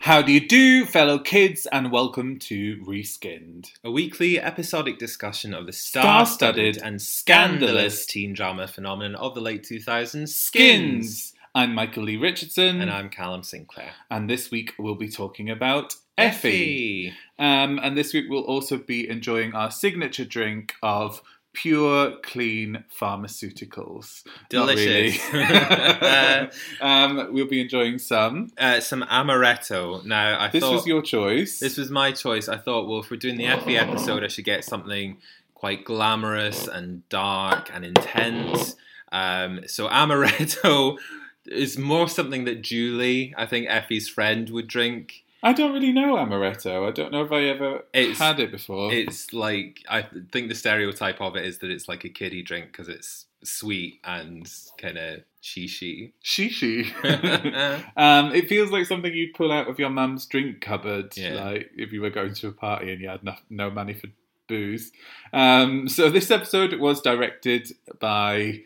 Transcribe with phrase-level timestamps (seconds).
[0.00, 3.70] How do you do, fellow kids, and welcome to Reskinned.
[3.84, 9.42] A weekly episodic discussion of the Star-studded star-studded and scandalous teen drama phenomenon of the
[9.42, 10.30] late 2000s, Skins.
[10.30, 11.34] Skins.
[11.54, 13.90] I'm Michael Lee Richardson, And I'm Callum Sinclair.
[14.10, 17.12] and this week we'll be talking about Effie.
[17.38, 21.20] Um, and this week we'll also be enjoying our signature drink of
[21.52, 24.22] pure, clean pharmaceuticals.
[24.48, 25.18] Delicious.
[25.32, 26.50] really.
[26.80, 28.50] um, we'll be enjoying some.
[28.58, 30.04] Uh, some amaretto.
[30.04, 31.58] Now, I thought This thought was your choice.
[31.58, 32.48] this was my choice.
[32.48, 35.16] I thought, well, if we're doing the Effie episode, I should get something
[35.54, 38.76] quite glamorous and dark and intense.
[39.12, 40.96] Um, so amaretto
[41.46, 45.24] is more something that Julie, I think Effie's friend, would drink.
[45.42, 46.86] I don't really know amaretto.
[46.86, 48.92] I don't know if I ever It's- had it before.
[48.92, 52.66] It's like I think the stereotype of it is that it's like a kiddie drink
[52.72, 56.12] because it's sweet and kind of shishi.
[56.22, 56.84] Shishi.
[57.96, 61.42] um, it feels like something you'd pull out of your mum's drink cupboard, Yeah.
[61.44, 64.08] like if you were going to a party and you had no, no money for
[64.46, 64.92] booze.
[65.32, 68.62] Um, so this episode was directed by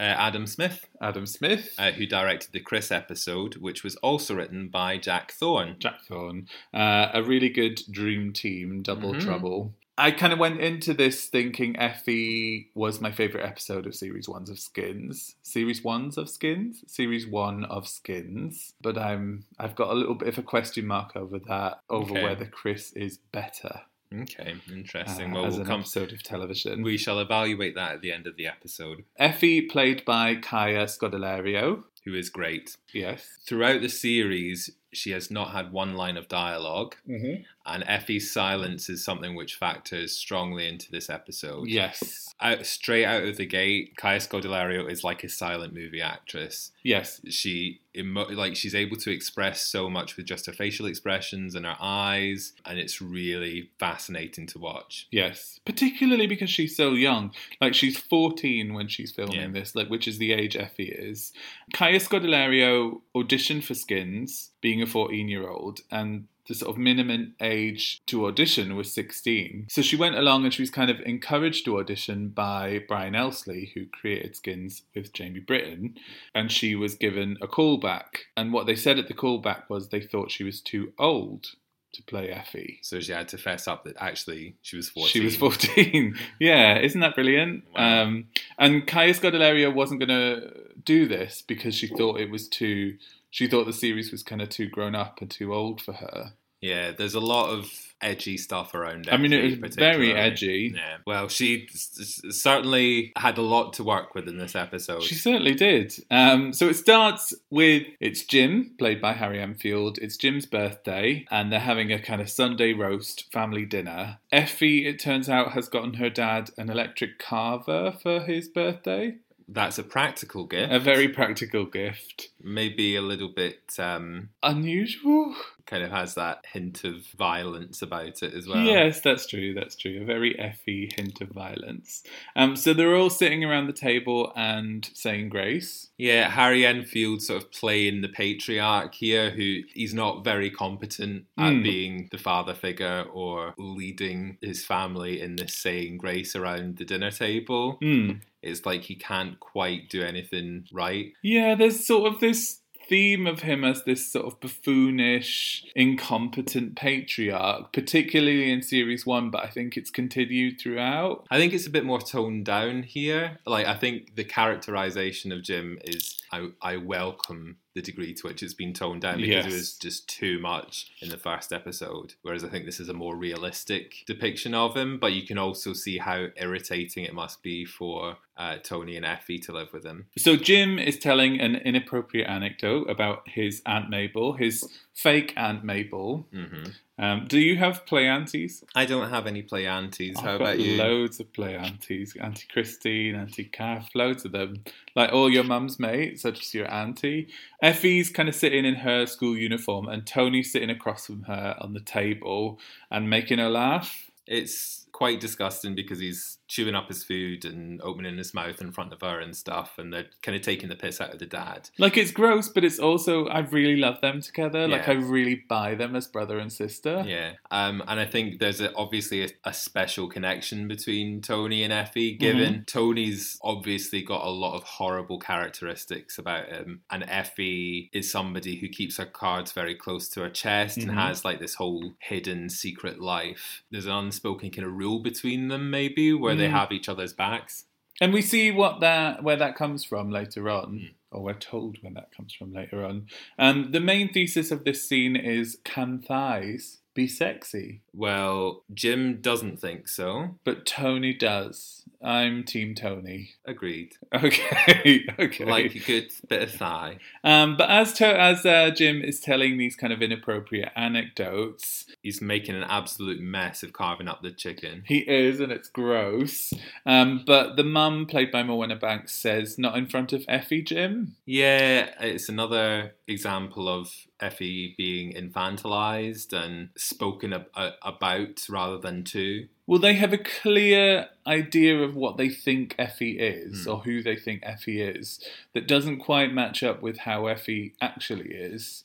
[0.00, 4.68] uh, Adam Smith, Adam Smith, uh, who directed the Chris episode, which was also written
[4.68, 5.76] by Jack Thorne.
[5.78, 9.20] Jack Thorne, uh, a really good dream team, Double Mhm.
[9.24, 9.74] Trouble.
[10.00, 14.48] I kind of went into this thinking Effie was my favourite episode of Series Ones
[14.48, 15.34] of Skins.
[15.42, 16.84] Series Ones of Skins?
[16.86, 18.74] Series One of Skins.
[18.80, 22.22] But I'm I've got a little bit of a question mark over that, over Okay.
[22.22, 23.80] whether Chris is better
[24.14, 25.32] Okay, uh, interesting.
[25.32, 25.80] well, as we'll an come.
[25.80, 26.82] episode of television.
[26.82, 29.04] We shall evaluate that at the end of the episode.
[29.18, 31.84] Effie, played by Kaya Scodelario.
[32.04, 32.76] Who is great.
[32.94, 33.38] Yes.
[33.46, 37.42] Throughout the series, she has not had one line of dialogue, Mm-hmm.
[37.68, 41.68] And Effie's silence is something which factors strongly into this episode.
[41.68, 42.34] Yes.
[42.40, 46.70] Out, straight out of the gate, Kaya Scodelario is like a silent movie actress.
[46.82, 47.20] Yes.
[47.28, 51.66] She emo- like she's able to express so much with just her facial expressions and
[51.66, 55.08] her eyes, and it's really fascinating to watch.
[55.10, 57.32] Yes, particularly because she's so young.
[57.60, 59.48] Like she's 14 when she's filming Yeah.
[59.48, 61.32] this, like which is the age Effie is.
[61.74, 68.26] Kaya Scodelario auditioned for Skins, being a 14-year-old, and the sort of minimum age to
[68.26, 69.66] audition was 16.
[69.68, 73.70] So she went along and she was kind of encouraged to audition by Bryan Elsley,
[73.74, 75.94] who created Skins with Jamie Brittain,
[76.34, 78.24] and she was given a callback.
[78.36, 81.48] And what they said at the callback was they thought she was too old
[81.92, 82.78] to play Effie.
[82.82, 85.08] So she had to fess up that actually she was 14.
[85.08, 86.16] She was 14.
[86.40, 87.64] yeah, isn't that brilliant?
[87.74, 88.02] Wow.
[88.02, 90.52] Um, and Kaya Scodelario wasn't going to
[90.84, 92.96] do this because she thought it was too.
[93.30, 96.32] She thought the series was kind of too grown up and too old for her.
[96.60, 99.08] Yeah, there's a lot of edgy stuff around.
[99.12, 100.72] I mean, it was very edgy.
[100.74, 100.96] Yeah.
[101.06, 105.04] Well, she s- s- certainly had a lot to work with in this episode.
[105.04, 105.94] She certainly did.
[106.10, 109.98] Um, so it starts with it's Jim, played by Harry Enfield.
[109.98, 114.18] It's Jim's birthday, and they're having a kind of Sunday roast family dinner.
[114.32, 119.14] Effie, it turns out, has gotten her dad an electric carver for his birthday.
[119.50, 120.72] That's a practical gift.
[120.72, 122.28] A very practical gift.
[122.42, 125.34] Maybe a little bit um, Unusual?
[125.64, 128.62] kind of has that hint of violence about it as well.
[128.62, 129.52] Yes, that's true.
[129.54, 130.00] That's true.
[130.00, 132.02] A very effy hint of violence.
[132.36, 135.88] Um, so they're all sitting around the table and saying grace.
[135.98, 141.52] Yeah, Harry Enfield sort of playing the patriarch here, who he's not very competent at
[141.52, 141.62] Mm.
[141.62, 147.10] being the father figure or leading his family in this saying grace around the dinner
[147.10, 147.78] table.
[147.82, 148.12] Hmm.
[148.42, 151.12] It's like he can't quite do anything right.
[151.22, 157.72] Yeah, there's sort of this theme of him as this sort of buffoonish, incompetent patriarch,
[157.72, 161.26] particularly in series one, but I think it's continued throughout.
[161.30, 163.38] I think it's a bit more toned down here.
[163.46, 168.42] Like I think the characterization of Jim is I, I welcome the degree to which
[168.42, 172.14] it's been toned down because it was just too much in the first episode.
[172.22, 175.72] Whereas I think this is a more realistic depiction of him, but you can also
[175.72, 180.06] see how irritating it must be for uh, Tony and Effie to live with him.
[180.16, 186.26] So Jim is telling an inappropriate anecdote about his Aunt Mabel, his fake Aunt Mabel.
[186.32, 188.64] hmm Um, do you have play aunties?
[188.74, 190.18] I don't have any play aunties.
[190.18, 190.76] How I've about you?
[190.76, 192.16] loads of play aunties.
[192.20, 194.64] Auntie Christine, Auntie Kath, loads of them.
[194.96, 197.28] Like all your mum's mates, such as your auntie.
[197.62, 201.72] Effie's kind of sitting in her school uniform, and Tony's sitting across from her on
[201.72, 202.58] the table
[202.90, 204.10] and making her laugh.
[204.26, 208.92] It's quite disgusting because he's chewing up his food and opening his mouth in front
[208.92, 211.68] of her and stuff, and they're kind of taking the piss out of the dad.
[211.78, 214.66] Like it's gross, but it's also I really love them together.
[214.66, 217.04] Like I really buy them as brother and sister.
[217.06, 221.72] Yeah, um, and I think there's a, obviously a, a special connection between Tony and
[221.72, 222.16] Effie.
[222.16, 228.56] Given Tony's obviously got a lot of horrible characteristics about him, and Effie is somebody
[228.56, 230.82] who keeps her cards very close to her chest Mhm.
[230.88, 233.62] and has like this whole hidden secret life.
[233.70, 236.52] There's an unspoken kind of rule between them, maybe, where they Mm.
[236.52, 237.66] have each other's backs.
[238.00, 240.78] And we see what that where that comes from later on.
[240.78, 240.90] Mm.
[241.10, 243.06] Or we're told when that comes from later on.
[243.38, 247.80] Um, the main thesis of this scene is can thighs be sexy?
[247.94, 250.36] Well, Jim doesn't think so.
[250.42, 251.84] But Tony does.
[252.02, 253.30] I'm Team Tony.
[253.44, 253.94] Agreed.
[254.12, 255.44] Okay, okay.
[255.44, 256.98] Like a good bit of thigh.
[257.22, 262.20] um, but as to, as uh, Jim is telling these kind of inappropriate anecdotes, He's
[262.20, 264.82] making an absolute mess of carving up the chicken.
[264.86, 266.52] he is, and it's gross.
[266.84, 271.14] Um, but the mum, played by Morwenna Banks, says not in front of Effie, Jim.
[271.26, 279.48] Yeah, it's another example of Effie being infantilized and spoken ab- about rather than to.
[279.66, 283.70] Well, they have a clear idea of what they think Effie is, Hmm.
[283.70, 285.20] or who they think Effie is,
[285.52, 288.84] that doesn't quite match up with how Effie actually is.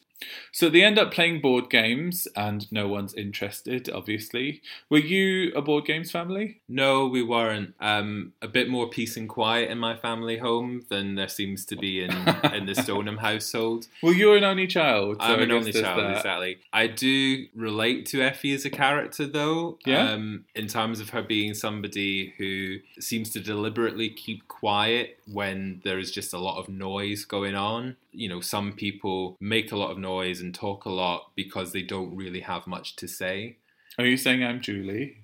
[0.52, 4.62] So they end up playing board games, and no one's interested, obviously.
[4.90, 6.62] Were you a board games family?
[6.68, 7.74] No, we weren't.
[7.80, 11.76] Um, a bit more peace and quiet in my family home than there seems to
[11.76, 12.12] be in,
[12.54, 13.88] in the Stonem household.
[14.02, 15.18] Well, you're an only child.
[15.18, 16.18] so I'm an only child, that.
[16.18, 16.58] exactly.
[16.72, 19.78] I do relate to Effie as a character, though.
[19.86, 20.12] Yeah?
[20.12, 26.00] Um, in terms of her being somebody who seems to deliberately keep quiet when there
[26.00, 27.96] is just a lot of noise going on.
[28.14, 31.82] You know, some people make a lot of noise and talk a lot because they
[31.82, 33.58] don't really have much to say.
[33.98, 35.18] Are you saying I'm Julie?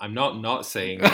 [0.00, 1.10] I'm not not saying Julie.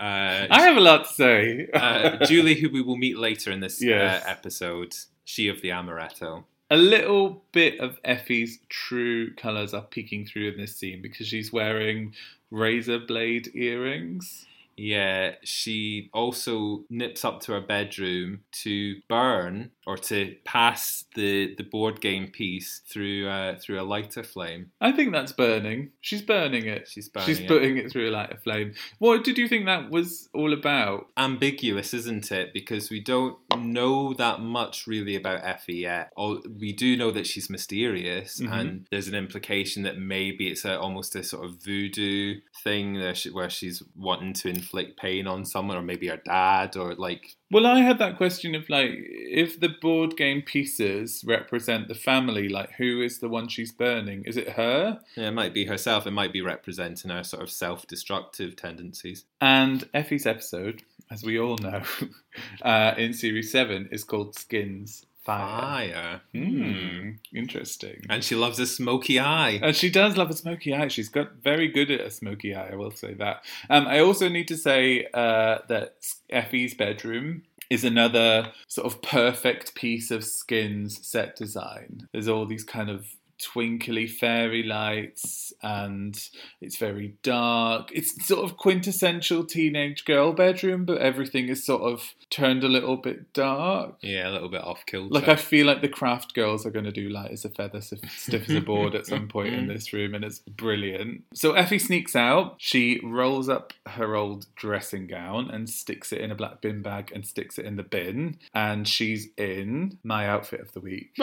[0.00, 1.68] Uh, I have a lot to say.
[1.72, 4.24] uh, Julie, who we will meet later in this Yes.
[4.24, 4.94] uh, episode,
[5.24, 6.44] she of the amaretto.
[6.70, 11.52] a little bit of Effie's true colours are peeking through in this scene because she's
[11.52, 12.14] wearing
[12.50, 14.46] razor blade earrings.
[14.78, 21.64] Yeah, she also nips up to her bedroom to burn or to pass the, the
[21.64, 24.70] board game piece through uh, through a lighter flame.
[24.80, 25.90] I think that's burning.
[26.00, 26.88] She's burning it.
[26.88, 27.48] She's burning She's it.
[27.48, 28.74] putting it through a lighter flame.
[28.98, 31.06] What did you think that was all about?
[31.16, 32.52] Ambiguous, isn't it?
[32.52, 36.12] Because we don't know that much really about Effie yet.
[36.16, 38.52] We do know that she's mysterious, Mhm.
[38.52, 43.14] and there's an implication that maybe it's a, almost a sort of voodoo thing where,
[43.14, 47.36] she, where she's wanting to inflict pain on someone, or maybe her dad, or like
[47.50, 52.48] Well, I had that question of like, if the board game pieces represent the family,
[52.48, 54.24] like who is the one she's burning?
[54.24, 55.00] Is it her?
[55.16, 56.06] Yeah, it might be herself.
[56.06, 59.24] It might be representing her sort of self-destructive tendencies.
[59.40, 61.82] And Effie's episode, as we all know,
[62.62, 65.90] uh, in series seven, is called Skins Fire.
[65.92, 66.20] Fire.
[66.32, 68.06] Hmm, interesting.
[68.08, 69.60] And she loves a smoky eye.
[69.62, 70.88] And she does love a smoky eye.
[70.88, 72.70] She's got very good at a smoky eye.
[72.72, 73.44] I will say that.
[73.68, 75.96] Um, I also need to say uh, that
[76.30, 82.08] Effie's bedroom is another sort of perfect piece of Skins set design.
[82.12, 83.06] There's all these kind of
[83.40, 86.28] twinkly fairy lights and
[86.60, 87.90] it's very dark.
[87.92, 92.96] It's sort of quintessential teenage girl bedroom, but everything is sort of turned a little
[92.96, 93.96] bit dark.
[94.00, 95.12] Yeah, a little bit off kilter.
[95.12, 97.80] Like I feel like the craft girls are going to do light as a feather,
[97.80, 99.72] stiff, stiff as a board at some point in mm-hmm.
[99.72, 101.24] this room, and it's brilliant.
[101.34, 102.56] So Effie sneaks out.
[102.58, 107.12] She rolls up her old dressing gown and sticks it in a black bin bag
[107.14, 108.38] and sticks it in the bin.
[108.54, 111.14] And she's in my outfit of the week.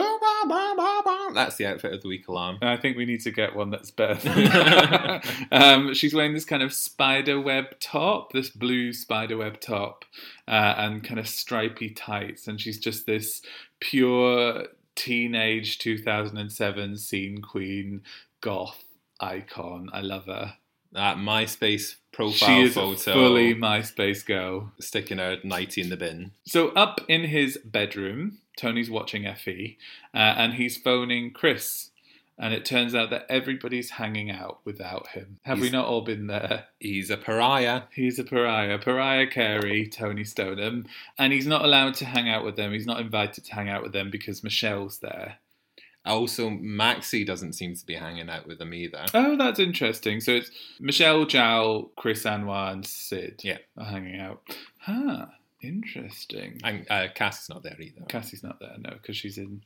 [1.33, 2.57] That's the outfit of the week alarm.
[2.61, 5.21] I think we need to get one that's better.
[5.51, 10.05] Um, she's wearing this kind of spider web top, this blue spider web top,
[10.47, 13.41] uh, and kind of stripy tights, and she's just this
[13.79, 18.01] pure teenage 2007 scene queen
[18.41, 18.83] goth
[19.19, 19.89] icon.
[19.93, 20.55] I love her.
[20.95, 23.11] That MySpace profile she is photo.
[23.11, 24.71] a fully MySpace girl.
[24.79, 26.31] sticking her nighty in the bin.
[26.45, 29.77] So up in his bedroom, Tony's watching Effie,
[30.13, 31.91] uh, and he's phoning Chris.
[32.37, 35.39] And it turns out that everybody's hanging out without him.
[35.43, 36.65] Have we not all been there?
[36.79, 37.83] He's a pariah.
[37.93, 40.85] He's a pariah, pariah Carey, Tony Stonem,
[41.17, 42.73] and he's not allowed to hang out with them.
[42.73, 45.37] He's not invited to hang out with them because Michelle's there.
[46.05, 49.05] Also, Maxxie doesn't seem to be hanging out with them either.
[49.13, 50.21] Oh, that's interesting.
[50.21, 53.57] So it's Michelle, Jal, Chris Anwar, and Sid Yeah.
[53.77, 54.41] are hanging out.
[54.77, 55.25] Huh,
[55.61, 56.59] interesting.
[56.63, 58.01] And uh, Cass is not there either.
[58.07, 59.61] Cassie's not there, no, because she's in.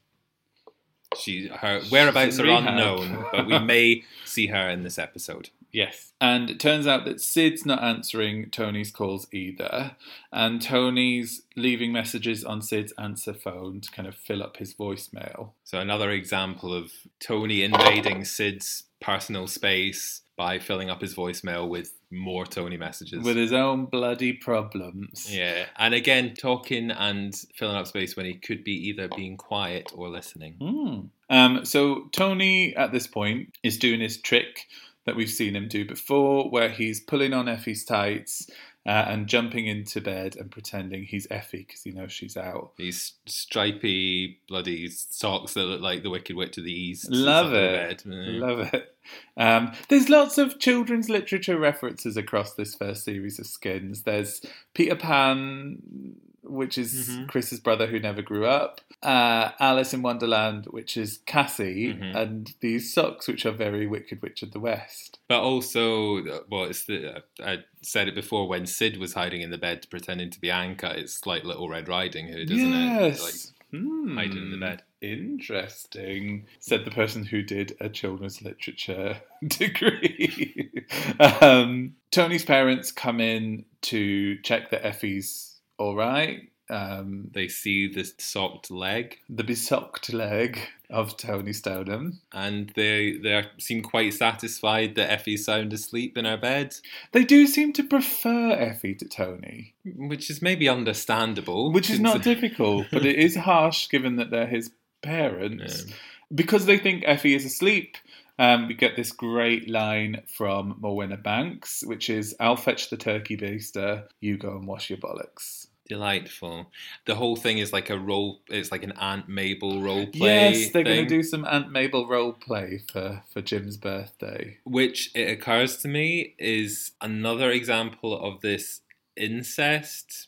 [1.19, 2.67] She her whereabouts are rehab.
[2.67, 5.49] unknown, but we may see her in this episode.
[5.71, 6.13] Yes.
[6.19, 9.95] And it turns out that Sid's not answering Tony's calls either.
[10.31, 15.51] And Tony's leaving messages on Sid's answer phone to kind of fill up his voicemail.
[15.63, 21.93] So another example of Tony invading Sid's personal space by filling up his voicemail with
[22.11, 23.23] more Tony messages.
[23.23, 25.27] With his own bloody problems.
[25.29, 29.91] yeah, and again, talking and filling up space when he could be either being quiet
[29.93, 30.55] or listening.
[30.59, 30.99] Hmm.
[31.29, 34.65] Um, so Tony, at this point, is doing his trick
[35.09, 38.47] that we've seen him do before, where he's pulling on Effie's tights
[38.85, 42.73] uh, and jumping into bed and pretending he's Effie because he knows she's out.
[42.77, 47.09] These stripy bloody socks that look like the Wicked Witch of the East.
[47.09, 48.03] Love it.
[48.05, 48.39] Mm.
[48.39, 48.95] Love it.
[49.35, 54.03] Um, there's lots of children's literature references across this first series of skins.
[54.03, 54.43] There's
[54.75, 57.27] Peter Pan, which is Mhm.
[57.27, 62.15] Chris's brother who never grew up, uh, Alice in Wonderland, which is Cassie, Mhm.
[62.15, 65.19] and these socks, which are very Wicked Witch of the West.
[65.27, 69.57] But also, well, it's the I said it before when Sid was hiding in the
[69.57, 70.95] bed pretending to be Anka.
[70.97, 73.19] It's like Little Red Riding Hood, isn't yes.
[73.19, 73.23] it?
[73.23, 74.15] Like Hmm.
[74.17, 74.81] hiding in the bed.
[75.01, 80.85] Interesting, said the person who did a children's literature degree.
[81.41, 85.48] um, Tony's parents come in to check that Effie's
[85.79, 86.49] all right.
[86.71, 90.59] Um, they see the socked leg the besocked leg
[90.91, 92.17] of Tony Stonem.
[92.31, 96.75] and they they seem quite satisfied that Effie's sound asleep in her bed,
[97.11, 101.71] They do seem to prefer Effie to Tony, which is maybe understandable.
[101.71, 104.69] which is not difficult, but it is harsh given that they're his
[105.01, 105.85] parents.
[105.87, 105.95] Yeah.
[106.35, 107.97] because they think Effie is asleep.
[108.37, 113.35] Um, we get this great line from Morwenna Banks, which is, "I'll fetch the turkey
[113.37, 114.03] baster.
[114.21, 116.71] You go and wash your bollocks." Delightful.
[117.05, 118.41] The whole thing is like a role.
[118.47, 120.51] It's like an Aunt Mabel role play.
[120.51, 124.57] yes, they're going to do some Aunt Mabel role play for for Jim's birthday.
[124.63, 128.81] Which it occurs to me is another example of this
[129.17, 130.27] incest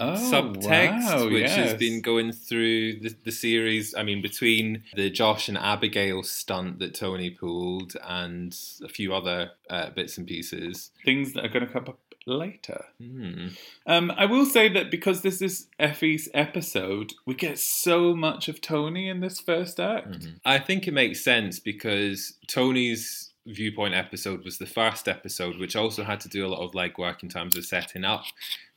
[0.00, 1.54] Oh, subtext, wow, which yes.
[1.56, 3.94] has been going through the, the series.
[3.94, 9.52] I mean, between the Josh and Abigail stunt that Tony pulled and a few other
[9.70, 10.90] uh, bits and pieces.
[11.04, 12.86] things that are going to come up later.
[12.98, 13.48] Hmm.
[13.86, 18.60] Um, I will say that because this is Effie's episode, we get so much of
[18.60, 20.10] Tony in this first act.
[20.10, 20.40] Mhm.
[20.44, 26.02] I think it makes sense because Tony's viewpoint episode was the first episode, which also
[26.02, 28.24] had to do a lot of legwork in terms of setting up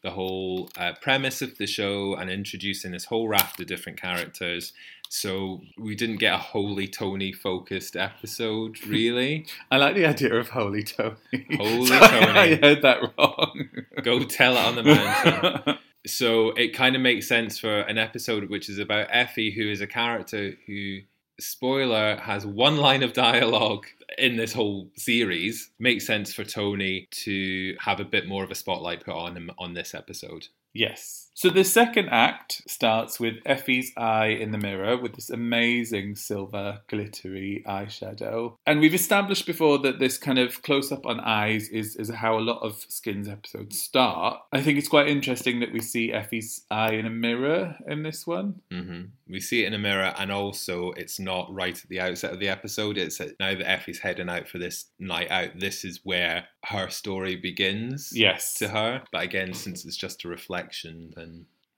[0.04, 4.74] the whole uh, premise of the show and introducing this whole raft of different characters.
[5.09, 9.45] So we didn't get a wholly Tony focused episode, really.
[9.71, 11.15] I like the idea of Holy Tony.
[11.55, 12.39] Holy Sorry, Tony.
[12.39, 13.69] I heard that wrong.
[14.03, 15.77] Go tell it on the mountain.
[16.05, 19.81] So it kind of makes sense for an episode which is about Effie, who is
[19.81, 20.99] a character who,
[21.37, 23.87] spoiler, has one line of dialogue
[24.17, 25.69] in this whole series.
[25.79, 29.51] Makes sense for Tony to have a bit more of a spotlight put on him
[29.57, 30.47] on this episode.
[30.73, 31.26] Yes.
[31.38, 36.79] So the second act starts with Effie's eye in the mirror with this amazing silver
[36.88, 38.56] glittery eyeshadow.
[38.65, 42.39] And we've established before that this kind of close up on eyes is, is how
[42.39, 44.39] a lot of Skins episodes start.
[44.51, 48.25] I think it's quite interesting that we see Effie's eye in a mirror in this
[48.25, 48.62] one.
[48.72, 52.34] hmm We see it in a mirror, and also it's not right at the outset
[52.34, 52.98] of the episode.
[52.98, 55.60] It's now that Effie's heading out for this night out.
[55.60, 58.10] This is where her story begins.
[58.12, 58.56] Yes.
[58.56, 61.26] To her, but again, since it's just a reflection, then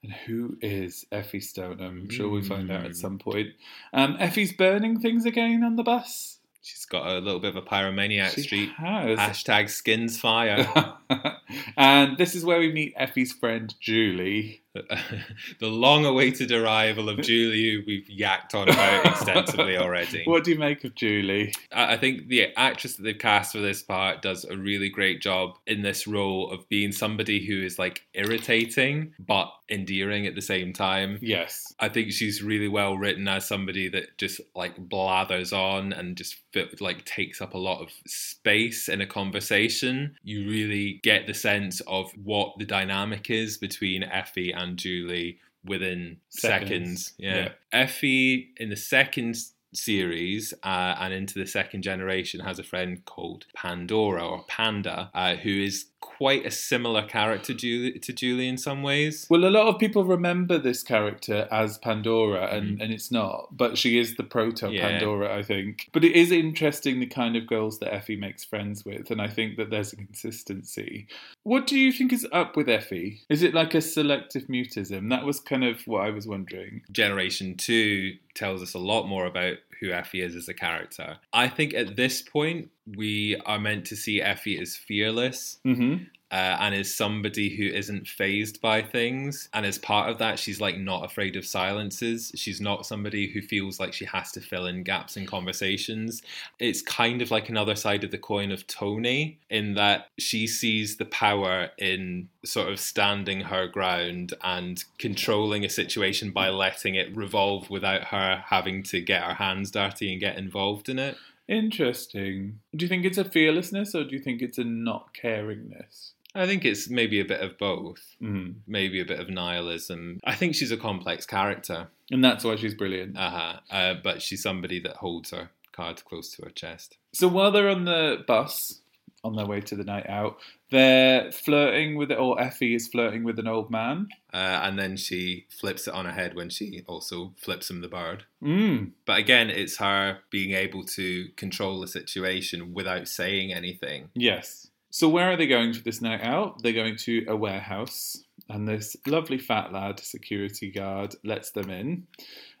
[0.02, 1.80] And who is Effie Stonem?
[1.80, 2.86] I'm sure we'll find out Mm.
[2.86, 3.48] at some point.
[3.92, 6.38] Um, Effie's burning things again on the bus.
[6.62, 8.70] she's got a little bit of a pyromaniac She streak.
[8.72, 9.18] has.
[9.18, 10.66] Hashtag skins fire.
[11.76, 14.59] and this is where we meet Effie's friend Julie.
[15.58, 20.22] the long awaited arrival of Julie, who we've yacked on about extensively already.
[20.24, 21.52] What do you make of Julie?
[21.72, 25.20] I I think the actress that they've cast for this part does a really great
[25.20, 30.42] job in this role of being somebody who is like irritating but endearing at the
[30.42, 31.18] same time.
[31.22, 31.72] Yes.
[31.78, 36.36] I think she's really well written as somebody that just like blathers on and just
[36.80, 40.16] like takes up a lot of space in a conversation.
[40.22, 46.18] You really get the sense of what the dynamic is between Effie and Julie within
[46.28, 46.68] Seconds.
[46.68, 47.12] seconds.
[47.18, 47.36] Yeah.
[47.36, 47.48] Yeah.
[47.72, 49.36] Effie in the second
[49.72, 55.36] series uh, and into the second generation has a friend called Pandora or Panda, uh,
[55.36, 59.26] who is quite a similar character Julie, to Julie in some ways.
[59.30, 62.82] Well, a lot of people remember this character as Pandora, and, Mhm.
[62.82, 63.48] and it's not.
[63.56, 64.88] But she is the proto Yeah.
[64.88, 65.88] Pandora, I think.
[65.92, 69.28] But it is interesting the kind of girls that Effie makes friends with, and I
[69.28, 71.06] think that there's a consistency.
[71.42, 73.20] What do you think is up with Effie?
[73.28, 75.10] Is it like a selective mutism?
[75.10, 76.82] That was kind of what I was wondering.
[76.92, 81.16] Generation 2 tells us a lot more about who Effie is as a character.
[81.32, 85.58] I think at this point, we are meant to see Effie as fearless.
[85.66, 86.04] Mm-hmm.
[86.30, 89.48] Uh, and is somebody who isn't phased by things.
[89.52, 92.30] And as part of that, she's like not afraid of silences.
[92.36, 96.22] She's not somebody who feels like she has to fill in gaps in conversations.
[96.58, 100.96] It's kind of like another side of the coin of Tony, in that she sees
[100.96, 107.14] the power in sort of standing her ground and controlling a situation by letting it
[107.16, 111.16] revolve without her having to get her hands dirty and get involved in it.
[111.48, 112.60] Interesting.
[112.76, 116.09] Do you think it's a fearlessness or do you think it's a not caringness?
[116.34, 118.16] I think it's maybe a bit of both.
[118.22, 118.56] Mm.
[118.66, 120.20] Maybe a bit of nihilism.
[120.24, 121.88] I think she's a complex character.
[122.10, 123.18] And that's why she's brilliant.
[123.18, 123.60] Uh-huh.
[123.70, 126.96] Uh, but she's somebody that holds her cards close to her chest.
[127.12, 128.80] So while they're on the bus,
[129.22, 130.38] on their way to the night out,
[130.70, 134.08] they're flirting with it, or Effie is flirting with an old man.
[134.32, 137.88] Uh, and then she flips it on her head when she also flips him the
[137.88, 138.24] bird.
[138.42, 138.92] Mm.
[139.04, 144.08] But again, it's her being able to control the situation without saying anything.
[144.14, 144.68] Yes.
[144.90, 146.62] So where are they going for this night out?
[146.62, 148.16] They're going to a warehouse,
[148.48, 152.06] and this lovely fat lad, security guard, lets them in.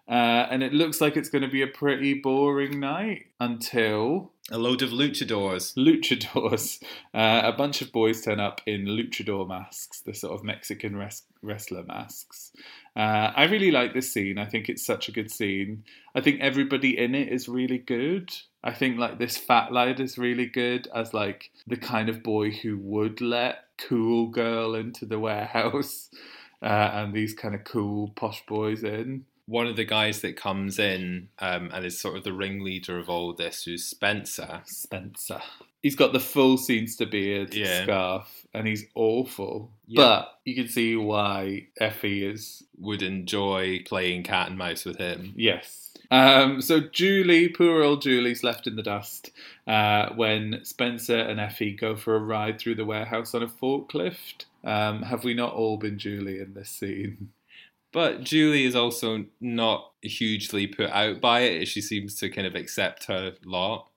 [0.08, 4.58] Uh, and it looks like it's going to be a pretty boring night until A
[4.58, 5.74] load of luchadors.
[5.76, 6.82] luchadors.
[7.14, 11.24] Uh, a bunch of boys turn up in luchador masks, the sort of Mexican res-
[11.42, 12.52] wrestler masks.
[12.96, 14.38] Uh, I really like this scene.
[14.38, 15.84] I think it's such a good scene.
[16.14, 18.30] I think everybody in it is really good.
[18.62, 22.50] I think like this fat lad is really good as like the kind of boy
[22.50, 26.10] who would let cool girl into the warehouse
[26.62, 29.24] uh, and these kind of cool posh boys in.
[29.46, 33.08] One of the guys that comes in um, and is sort of the ringleader of
[33.08, 34.60] all this, who's Spencer.
[34.66, 35.40] Spencer.
[35.82, 37.82] He's got the full Scenester beard, Yeah.
[37.82, 39.72] scarf, and he's awful.
[39.88, 39.96] Yeah.
[40.02, 45.32] But you can see why Effie is Would enjoy playing cat and mouse with him.
[45.34, 45.89] Yes.
[46.10, 49.30] Um, so Julie, poor old Julie's left in the dust
[49.66, 54.46] uh, when Spencer and Effie go for a ride through the warehouse on a forklift.
[54.64, 57.30] Um, have we not all been Julie in this scene?
[57.92, 61.66] But Julie is also not hugely put out by it.
[61.66, 63.89] She seems to kind of accept her lot.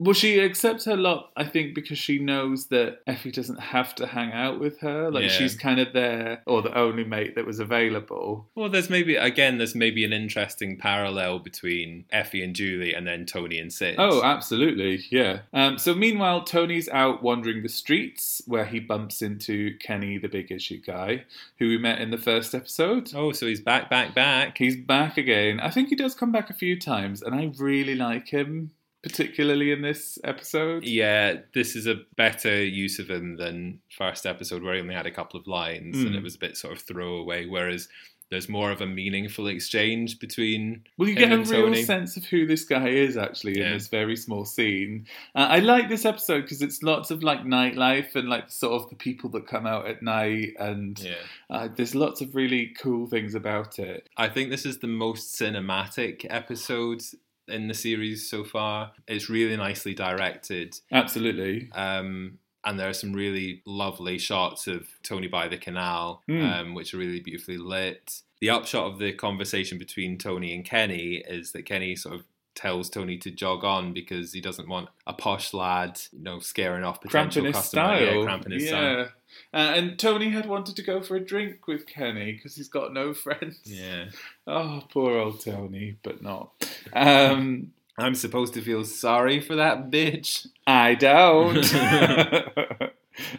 [0.00, 4.06] Well, she accepts her lot, I think, because she knows that Effie doesn't have to
[4.06, 5.08] hang out with her.
[5.10, 5.28] Like, Yeah.
[5.28, 8.48] she's kind of there, or the only mate that was available.
[8.56, 13.24] Well, there's maybe again, there's maybe an interesting parallel between Effie and Julie, and then
[13.24, 13.94] Tony and Sid.
[13.98, 15.40] Oh, absolutely, yeah.
[15.52, 20.50] Um, so meanwhile, Tony's out wandering the streets where he bumps into Kenny, the big
[20.50, 21.24] issue guy,
[21.58, 23.12] who we met in the first episode.
[23.14, 24.58] oh, so he's back, back, back.
[24.58, 25.60] He's back again.
[25.60, 28.72] I think he does come back a few times, and I really like him,
[29.04, 30.82] particularly in this episode.
[30.84, 35.06] Yeah, this is a better use of him than first episode where he only had
[35.06, 36.18] a couple of lines and Mm.
[36.18, 37.46] it was a bit sort of throwaway.
[37.46, 37.88] Whereas
[38.30, 41.82] there's more of a meaningful exchange between Well, you get a real Tony.
[41.84, 45.06] sense of who this guy is actually in this very small scene.
[45.36, 48.88] Uh, I like this episode because it's lots of like nightlife and like sort of
[48.88, 51.14] the people that come out at night, and Yeah.
[51.50, 54.08] uh, there's lots of really cool things about it.
[54.16, 57.02] I think this is the most cinematic episode
[57.48, 58.92] in the series so far.
[59.08, 60.78] It's really nicely directed.
[60.90, 61.70] Absolutely.
[61.72, 66.52] Um, and there are some really lovely shots of Tony by the canal, Mm.
[66.60, 68.20] um, which are really beautifully lit.
[68.40, 72.88] The upshot of the conversation between Tony and Kenny is that Kenny sort of tells
[72.90, 77.00] Tony to jog on because he doesn't want a posh lad, you know, scaring off
[77.00, 77.96] potential Cramping his customer.
[77.96, 78.00] style.
[78.18, 79.06] Yeah, cramping his yeah.
[79.52, 82.92] Uh, and Tony had wanted to go for a drink with Kenny because he's got
[82.92, 83.60] no friends.
[83.64, 84.06] Yeah.
[84.46, 86.50] Oh, poor old Tony, but not.
[86.92, 90.46] Um, I'm supposed to feel sorry for that bitch.
[90.66, 91.64] I don't.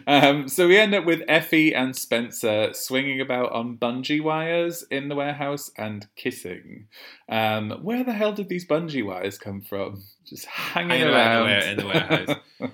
[0.06, 5.08] um, so we end up with Effie and Spencer swinging about on bungee wires in
[5.08, 6.88] the warehouse and kissing.
[7.28, 10.02] Um, where the hell did these bungee wires come from?
[10.24, 12.36] Just hanging, Hanging around around in the warehouse.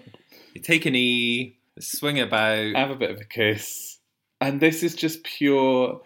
[0.55, 2.75] You take an E, swing about.
[2.77, 3.99] have a bit of a kiss.
[4.41, 6.03] And this is just pure.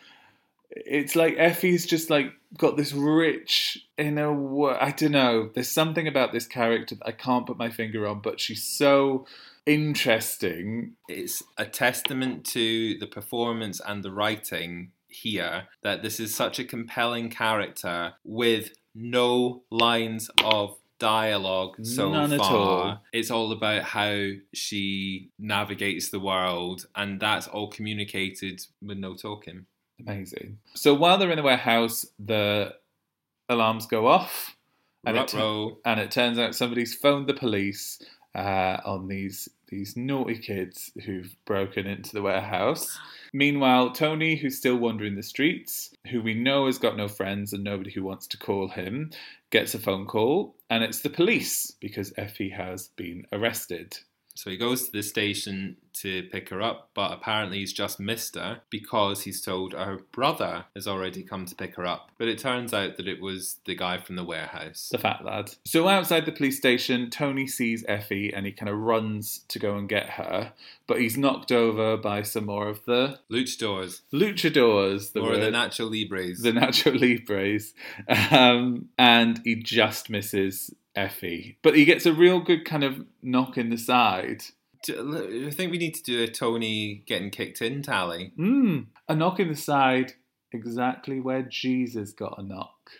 [0.70, 4.70] It's like Effie's just like got this rich inner.
[4.70, 5.50] I don't know.
[5.52, 9.26] There's something about this character that I can't put my finger on, but she's so
[9.66, 10.94] interesting.
[11.08, 16.64] it's a testament to the performance and the writing here that this is such a
[16.64, 22.52] compelling character with no lines of dialogue so None at far.
[22.52, 23.02] all.
[23.12, 29.66] It's all about how she navigates the world, and that's all communicated with no talking.
[30.00, 30.58] Amazing.
[30.74, 32.74] So while they're in the warehouse, the
[33.48, 34.56] alarms go off,
[35.04, 35.78] and it, Ruh-roh.
[35.84, 37.98] and it turns out somebody's phoned the police
[38.36, 42.96] uh, on these these naughty kids who've broken into the warehouse.
[43.32, 47.64] Meanwhile, Tony, who's still wandering the streets, who we know has got no friends and
[47.64, 49.10] nobody who wants to call him,
[49.50, 53.98] gets a phone call, and it's the police because Effie has been arrested.
[54.36, 58.34] So he goes to the station to pick her up, but apparently he's just missed
[58.34, 62.10] her because he's told her brother has already come to pick her up.
[62.18, 64.90] But it turns out that it was the guy from the warehouse.
[64.92, 65.52] The fat lad.
[65.64, 69.76] So outside the police station, Tony sees Effie and he kind of runs to go
[69.76, 70.52] and get her,
[70.86, 75.54] but he's knocked over by some more of the Luchadors, luchadors, the or the word-
[75.54, 76.42] Nacho Libres.
[76.42, 77.72] the Nacho Libres,
[78.30, 81.58] um, and he just misses Effie.
[81.62, 84.42] But he gets a real good kind of knock in the side.
[84.88, 88.32] I think we need to do a Tony getting kicked in tally.
[88.38, 90.12] Mm, a knock in the side,
[90.52, 92.90] exactly where Jesus got a knock.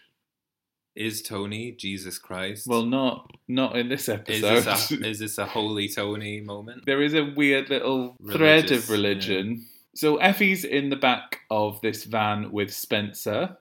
[0.97, 2.67] Is Tony Jesus Christ?
[2.67, 4.65] Well, not not in this is episode.
[4.65, 6.87] this, a, is this a holy Tony moment?
[6.87, 9.67] there is a weird little thread of religion.
[9.95, 13.57] So Effie's in the back of this van with Spencer.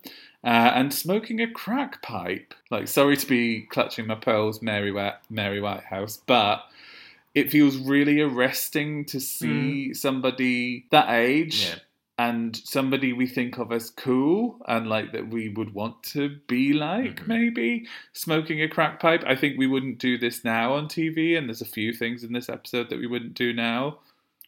[0.45, 2.53] Uh, and smoking a crack pipe.
[2.69, 6.61] Like, sorry to be clutching my pearls, Mary, White, Mary Whitehouse, but
[7.33, 11.75] it feels really arresting to see somebody that age Yeah.
[12.17, 16.71] and somebody we think of as cool and like that we would want to be
[16.73, 17.27] like Mhm.
[17.27, 21.49] maybe smoking a crack pipe i think we wouldn't do this now on tv and
[21.49, 23.99] there's a few things in this episode that we wouldn't do now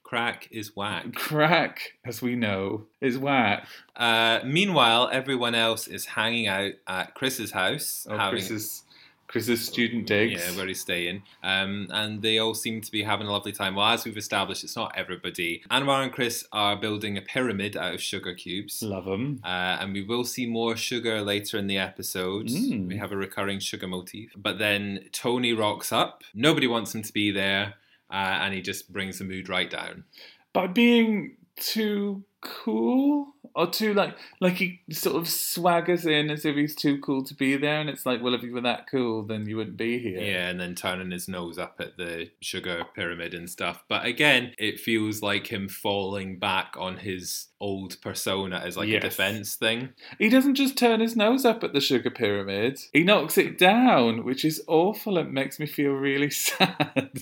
[0.07, 1.13] Crack is whack.
[1.15, 7.51] crack as we know is whack Uh, meanwhile, everyone else is hanging out at Chris's
[7.51, 8.07] house.
[8.09, 8.83] oh, having, chris's
[9.27, 11.23] chris's student digs Yeah, where he's staying.
[11.43, 13.75] Um, and they all seem to be having a lovely time.
[13.75, 15.61] Well, as we've established, it's not everybody.
[15.69, 18.81] Anwar and Chris are building a pyramid out of sugar cubes.
[18.81, 22.47] love them Uh, and we will see more sugar later in the episode.
[22.47, 22.87] Mm.
[22.87, 24.31] We have a recurring sugar motif.
[24.37, 26.23] But then Tony rocks up.
[26.33, 27.73] Nobody wants him to be there.
[28.09, 30.05] Uh, and he just brings the mood right down.
[30.53, 36.55] by being too cool or too like like he sort of swaggers in as if
[36.55, 39.23] he's too cool to be there and it's like well if you were that cool
[39.23, 42.85] then you wouldn't be here Yeah, and then turning his nose up at the sugar
[42.95, 43.83] pyramid and stuff.
[43.89, 49.03] But again, it feels like him falling back on his old persona as like Yes.
[49.03, 49.89] a defense thing.
[50.19, 52.79] He doesn't just turn his nose up at the sugar pyramid.
[52.93, 55.17] He knocks it down, which is awful.
[55.17, 57.19] It makes me feel really sad.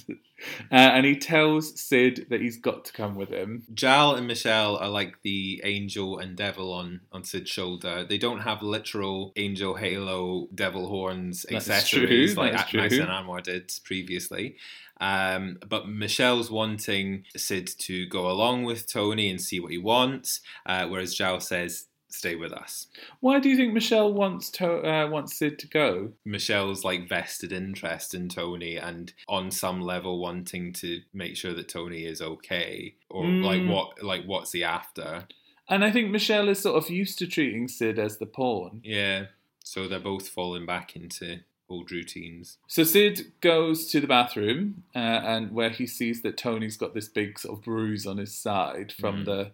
[0.69, 3.63] Uh, and he tells Sid that he's got to come with him.
[3.73, 8.05] Jal and Michelle are like the angel and devil on, on Sid's shoulder.
[8.07, 13.03] They don't have literal angel halo, devil horns, That's accessories true, like that's Max true.
[13.03, 14.57] and Anwar did previously.
[15.01, 20.41] Um, but Michelle's wanting Sid to go along with Tony and see what he wants,
[20.65, 22.87] uh, whereas Jal says, stay with us.
[23.19, 26.11] Why do you think Michelle wants to, uh, wants Sid to go?
[26.25, 31.69] Michelle's like vested interest in Tony and on some level wanting to make sure that
[31.69, 33.69] Tony is okay or like Mm.
[33.73, 35.27] what like what's he after?
[35.69, 38.81] And I think Michelle is sort of used to treating Sid as the pawn.
[38.83, 39.25] Yeah.
[39.63, 42.59] So they're both falling back into old routines.
[42.67, 47.07] So Sid goes to the bathroom, uh, and where he sees that Tony's got this
[47.09, 49.25] big sort of bruise on his side from Mm.
[49.25, 49.51] the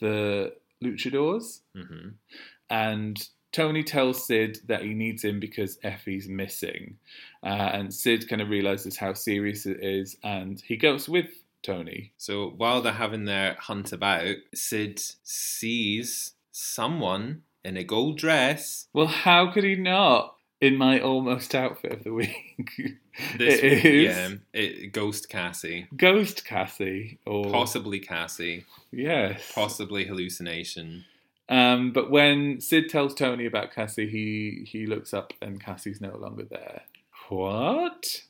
[0.00, 1.60] the luchadors.
[1.74, 2.10] hmm
[2.70, 6.98] and Tony tells Sid that he needs him because Effie's missing.
[7.42, 11.26] Uh, and Sid kind of realizes how serious it is, and he goes with
[11.62, 12.12] Tony.
[12.16, 18.86] So while they're having their hunt about, Sid sees someone in a gold dress.
[18.92, 20.36] Well, how could he not?
[20.60, 22.70] In my almost outfit of the week,
[23.38, 31.04] This it is yeah, it, Ghost Cassie, Ghost Cassie, or possibly Cassie, yes, possibly hallucination.
[31.48, 36.16] Um, but when Sid tells Tony about Cassie, he he looks up and Cassie's no
[36.16, 36.82] longer there.
[37.28, 38.22] What?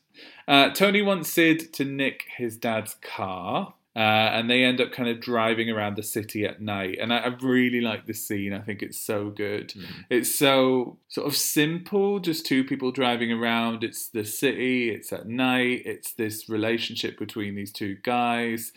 [0.47, 3.99] Uh, Tony wants Sid to nick his dad's car, uh,
[4.35, 6.97] and they end up kind of driving around the city at night.
[7.01, 8.53] And I, I really like this scene.
[8.53, 9.69] I think it's so good.
[9.69, 10.05] Mhm.
[10.09, 13.83] It's so sort of simple, just two people driving around.
[13.83, 18.71] It's the city, it's at night, it's this relationship between these two guys,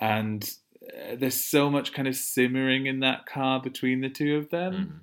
[0.00, 0.48] and
[0.86, 4.72] uh, there's so much kind of simmering in that car between the two of them
[4.74, 5.00] Mhm.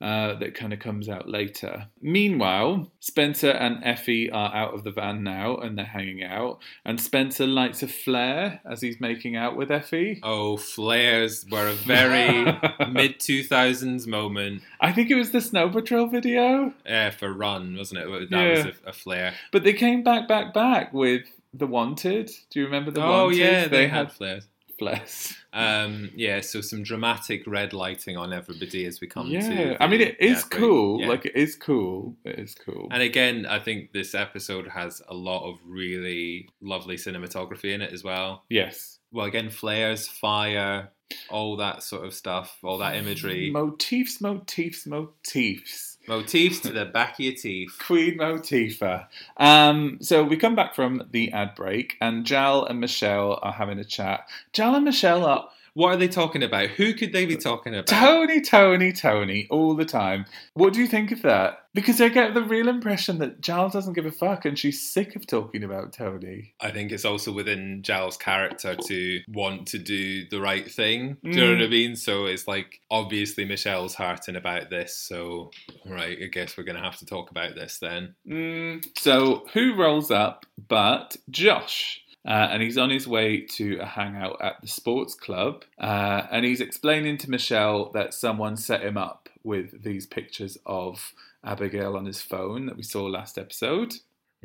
[0.00, 1.88] Uh, that kind of comes out later.
[2.00, 7.00] Meanwhile, Spencer and Effie are out of the van now and they're hanging out, and
[7.00, 10.20] Spencer lights a flare as he's making out with Effie.
[10.22, 12.44] Oh, flares were a very
[12.90, 16.72] mid 2000s moment I think it was the Snow Patrol video.
[16.88, 18.30] uh, for Run, wasn't it?
[18.30, 18.48] That Yeah.
[18.66, 19.34] was a, a flare.
[19.52, 22.30] But they came back, back, back with The Wanted.
[22.50, 23.38] Do you remember The oh, Wanted?
[23.38, 24.46] yeah, they, had flares.
[24.78, 25.34] Bless.
[25.52, 29.32] Um, yeah, so some dramatic red lighting on everybody as we come to.
[29.32, 31.00] Yeah, I mean it is yeah, cool.
[31.00, 31.08] yeah.
[31.08, 32.16] Like it is cool.
[32.24, 32.88] It is cool.
[32.90, 37.92] And again, I think this episode has a lot of really lovely cinematography in it
[37.92, 38.44] as well.
[38.48, 38.94] yes.
[39.10, 40.90] Well, again, flares, fire,
[41.30, 45.96] all that sort of stuff, all that imagery, Motifs, motifs, motifs.
[46.08, 47.76] Motifs to the back of your teeth.
[47.78, 49.06] Queen Motifa.
[49.36, 53.78] Um, so we come back from the ad break, and Jal and Michelle are having
[53.78, 54.28] a chat.
[54.52, 56.70] Jal and Michelle are What are they talking about?
[56.70, 57.86] Who could they be talking about?
[57.86, 60.24] Tony, Tony, Tony all the time.
[60.54, 61.60] What do you think of that?
[61.72, 65.14] Because I get the real impression that Jal doesn't give a fuck, and she's sick
[65.14, 66.52] of talking about Tony.
[66.60, 71.16] I think it's also within Jal's character to want to do the right thing.
[71.22, 71.58] Do you know Mm.
[71.60, 71.94] what I mean?
[71.94, 74.96] So it's like obviously Michelle's hurting about this.
[74.96, 75.52] So
[75.86, 78.16] right, I guess we're gonna have to talk about this then.
[78.28, 82.00] Mm, so who rolls up but Josh?
[82.28, 85.64] Uh, and he's on his way to a hangout at the sports club.
[85.78, 91.14] Uh, and he's explaining to Michelle that someone set him up with these pictures of
[91.42, 93.94] Abigail on his phone that we saw last episode.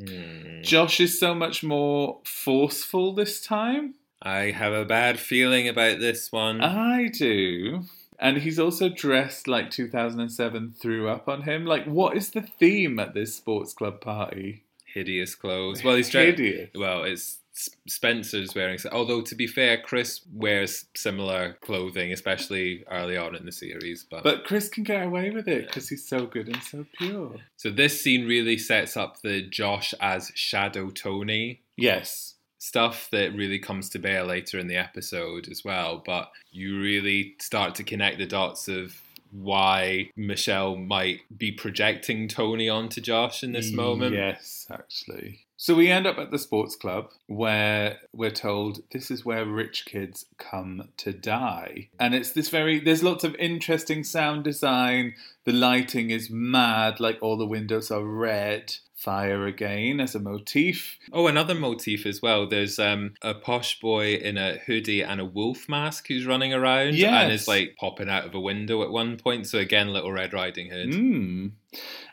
[0.00, 0.62] Hmm.
[0.62, 3.96] Josh is so much more forceful this time.
[4.22, 6.62] I have a bad feeling about this one.
[6.62, 7.82] I do.
[8.18, 11.66] And he's also dressed like 2007 threw up on him.
[11.66, 14.64] Like, what is the theme at this sports club party?
[14.86, 15.84] Hideous clothes.
[15.84, 16.38] Well, he's dressed.
[16.38, 16.70] Hideous.
[16.74, 17.38] Well, it's
[17.86, 18.78] Spencer's wearing.
[18.92, 24.04] Although to be fair, Chris wears similar clothing, especially early on in the series.
[24.10, 27.36] But, But Chris can get away with it because he's so good and so pure.
[27.56, 32.34] so this scene really sets up the Josh as Shadow Tony Yes.
[32.58, 36.02] stuff that really comes to bear later in the episode as well.
[36.04, 42.68] But you really start to connect the dots of why Michelle might be projecting Tony
[42.68, 44.14] onto Josh in this moment.
[44.14, 45.43] Yes, actually.
[45.56, 49.86] So we end up at the sports club where we're told this is where rich
[49.86, 51.90] kids come to die.
[51.98, 55.14] And it's this very, there's lots of interesting sound design.
[55.44, 58.76] The lighting is mad, like all the windows are red.
[58.96, 60.96] Fire again as a motif.
[61.12, 62.46] Oh, another motif as well.
[62.48, 66.94] There's um, a posh boy in a hoodie and a wolf mask who's running around
[67.24, 69.46] and is like popping out of a window at one point.
[69.46, 70.88] So again, Little Red Riding Hood.
[70.88, 71.50] Mm.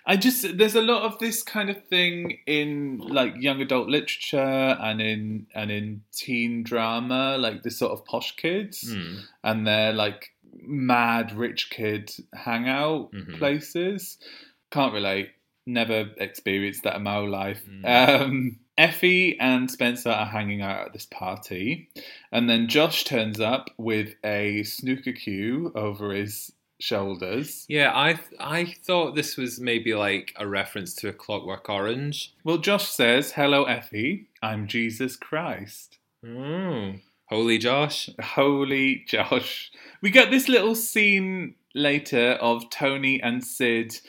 [0.05, 4.39] I just there's a lot of this kind of thing in like young adult literature
[4.79, 9.17] and in and in teen drama, like this sort of posh kids Hmm.
[9.43, 10.29] and their like
[10.63, 13.37] mad rich kid hangout Mhm.
[13.37, 14.17] places.
[14.71, 15.29] Can't relate.
[15.65, 17.61] Never experienced that in my whole life.
[17.69, 18.21] Mm.
[18.21, 21.89] Um, Effie and Spencer are hanging out at this party,
[22.31, 27.65] and then Josh turns up with a snooker cue over his shoulders.
[27.69, 32.33] Yeah, I I thought this was maybe like a reference to a Clockwork Orange.
[32.43, 34.27] Well, Josh says, Hello, Effie.
[34.41, 35.97] I'm Jesus Christ.
[36.25, 37.01] Mm.
[37.27, 38.09] Holy Josh.
[38.21, 39.71] Holy Josh.
[40.01, 43.99] We get this little scene later of Tony and Sid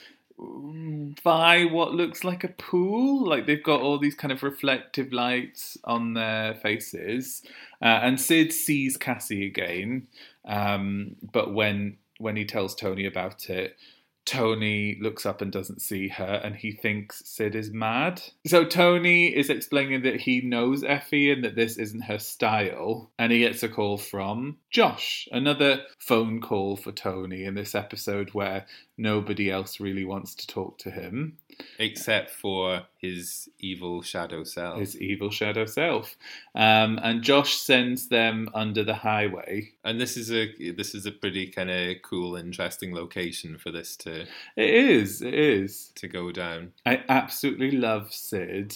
[1.23, 3.27] by what looks like a pool.
[3.27, 7.43] Like they've got all these kind of reflective lights on their faces.
[7.81, 10.07] Uh, and Sid sees Cassie again.
[10.45, 13.77] Um, but when when he tells Tony about it,
[14.25, 18.21] Tony looks up and doesn't see her, and he thinks Sid is mad.
[18.47, 23.33] So Tony is explaining that he knows Effie and that this isn't her style, and
[23.33, 25.27] he gets a call from Josh.
[25.33, 28.65] Another phone call for Tony in this episode where
[28.97, 31.37] nobody else really wants to talk to him,
[31.77, 34.79] Except for his evil shadow self.
[34.79, 36.15] his evil shadow self.
[36.55, 39.72] Um, and Josh sends them under the highway.
[39.83, 43.95] And this is a this is a pretty kind of cool, interesting location for this
[43.97, 44.21] to
[44.55, 45.91] It is, it is.
[45.95, 46.73] to go down.
[46.85, 48.75] I absolutely love Sid.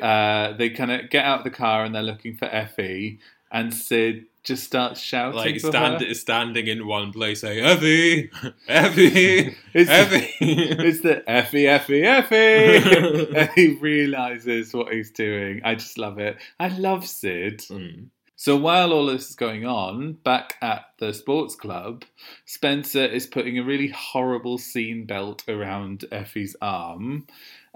[0.00, 3.20] Uh, they kind of get out of the car and they're looking for Effie,
[3.52, 6.14] and Sid just starts shouting Like for stand, her.
[6.14, 8.30] standing in one place, saying Effie,
[8.68, 10.34] Effie, It's, Effie.
[10.40, 15.60] it's the Effie, Effie, Effie, and he realizes what he's doing.
[15.64, 16.36] I just love it.
[16.60, 17.58] I love Sid.
[17.70, 18.06] Mm.
[18.38, 22.04] So while all this is going on, back at the sports club,
[22.44, 27.26] Spencer is putting a really horrible scene belt around Effie's arm,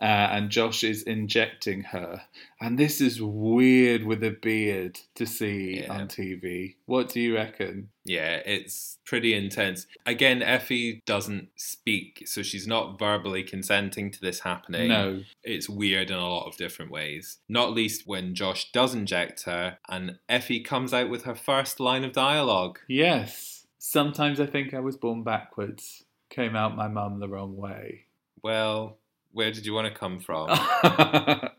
[0.01, 2.23] uh, and Josh is injecting her.
[2.61, 5.93] And this is weird with a beard to see Yeah.
[5.93, 6.77] on TV.
[6.87, 7.91] What do you reckon?
[8.05, 9.87] Yeah, it's pretty intense.
[10.07, 14.89] Again, Effie doesn't speak, so she's not verbally consenting to this happening.
[14.89, 15.23] No.
[15.43, 17.39] It's weird in a lot of different ways.
[17.49, 22.05] Not least when Josh does inject her and Effie comes out with her first line
[22.05, 22.79] of dialogue.
[22.89, 23.67] Yes.
[23.79, 26.05] Sometimes I think I was born backwards.
[26.31, 28.07] Came out my mum the wrong way.
[28.43, 29.00] Well,
[29.33, 30.49] where did you want to come from?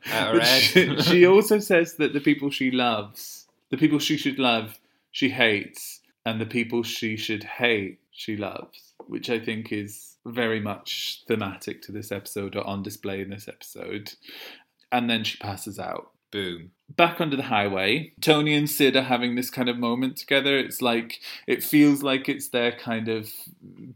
[0.46, 4.80] She, she also says that the people she loves, the people she should love,
[5.12, 10.60] she hates and the people she should hate she loves, which I think is very
[10.60, 14.14] much thematic to this episode or on display in this episode.
[14.92, 16.12] And then she passes out.
[16.32, 16.72] Boom.
[16.98, 20.58] Back under the highway, Tony and Sid are having this kind of moment together.
[20.58, 23.32] It's like, it feels like it's their kind of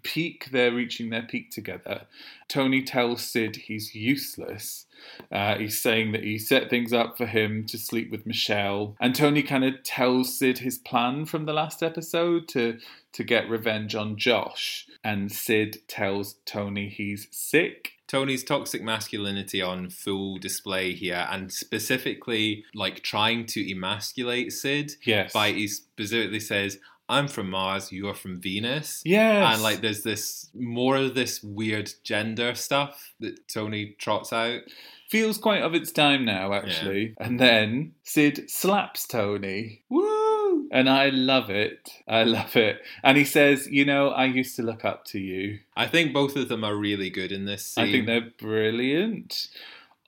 [0.04, 0.50] peak.
[0.52, 2.04] They're reaching their peak together.
[2.48, 4.85] Tony tells Sid he's useless.
[5.32, 8.96] Uh, he's saying that he set things up for him to sleep with Michelle.
[9.00, 12.80] And Tony kind of tells Sid his plan from the last episode to,
[13.14, 14.88] to get revenge on Josh.
[15.04, 22.64] And Sid tells Tony he's sick Tony's toxic masculinity on full display here, and specifically
[22.74, 24.94] like trying to emasculate Sid.
[25.04, 25.34] Yes.
[25.34, 29.02] By he specifically says, I'm from Mars, you're from Venus.
[29.06, 29.54] Yeah.
[29.54, 34.62] And like there's this more of this weird gender stuff that Tony trots out.
[35.10, 37.15] Feels quite of its time now, actually.
[37.20, 37.28] Yeah.
[37.28, 39.84] And then Sid slaps Tony.
[39.89, 40.68] Woo!
[40.72, 41.89] And I love it.
[42.08, 42.82] I love it.
[43.04, 45.60] And he says, You know, I used to look up to you.
[45.78, 47.84] I think both of them are really good in this scene.
[47.84, 49.48] I think they're brilliant.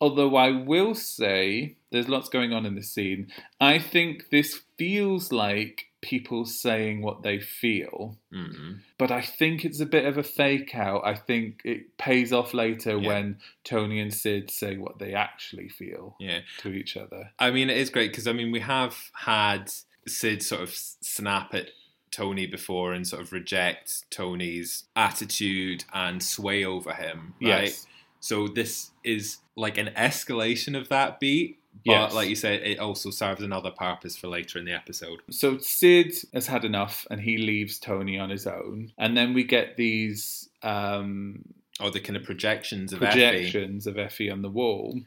[0.02, 3.32] Although I will say, there's lots going on in this scene.
[3.62, 8.18] I think this feels like people saying what they feel.
[8.34, 8.74] Mm-hmm.
[8.98, 11.02] But I think it's a bit of a fake out.
[11.06, 13.08] I think it pays off later yeah.
[13.08, 16.40] when Tony and Sid say what they actually feel yeah.
[16.60, 17.32] to each other.
[17.40, 19.72] I mean, it is great because, I mean, we have had
[20.08, 21.70] Sid sort of snap at
[22.12, 27.34] Tony before and sort of reject Tony's attitude and sway over him.
[27.42, 27.66] Right?
[27.66, 27.86] Yes.
[28.20, 32.14] So this is like an escalation of that beat but yes.
[32.14, 35.22] like you said, it also serves another purpose for later in the episode.
[35.30, 38.92] So Sid has had enough and he leaves Tony on his own.
[38.98, 41.44] And then we get these um
[41.80, 44.00] Oh, the kind of projections of projections Effie.
[44.00, 45.00] of Effie on the wall.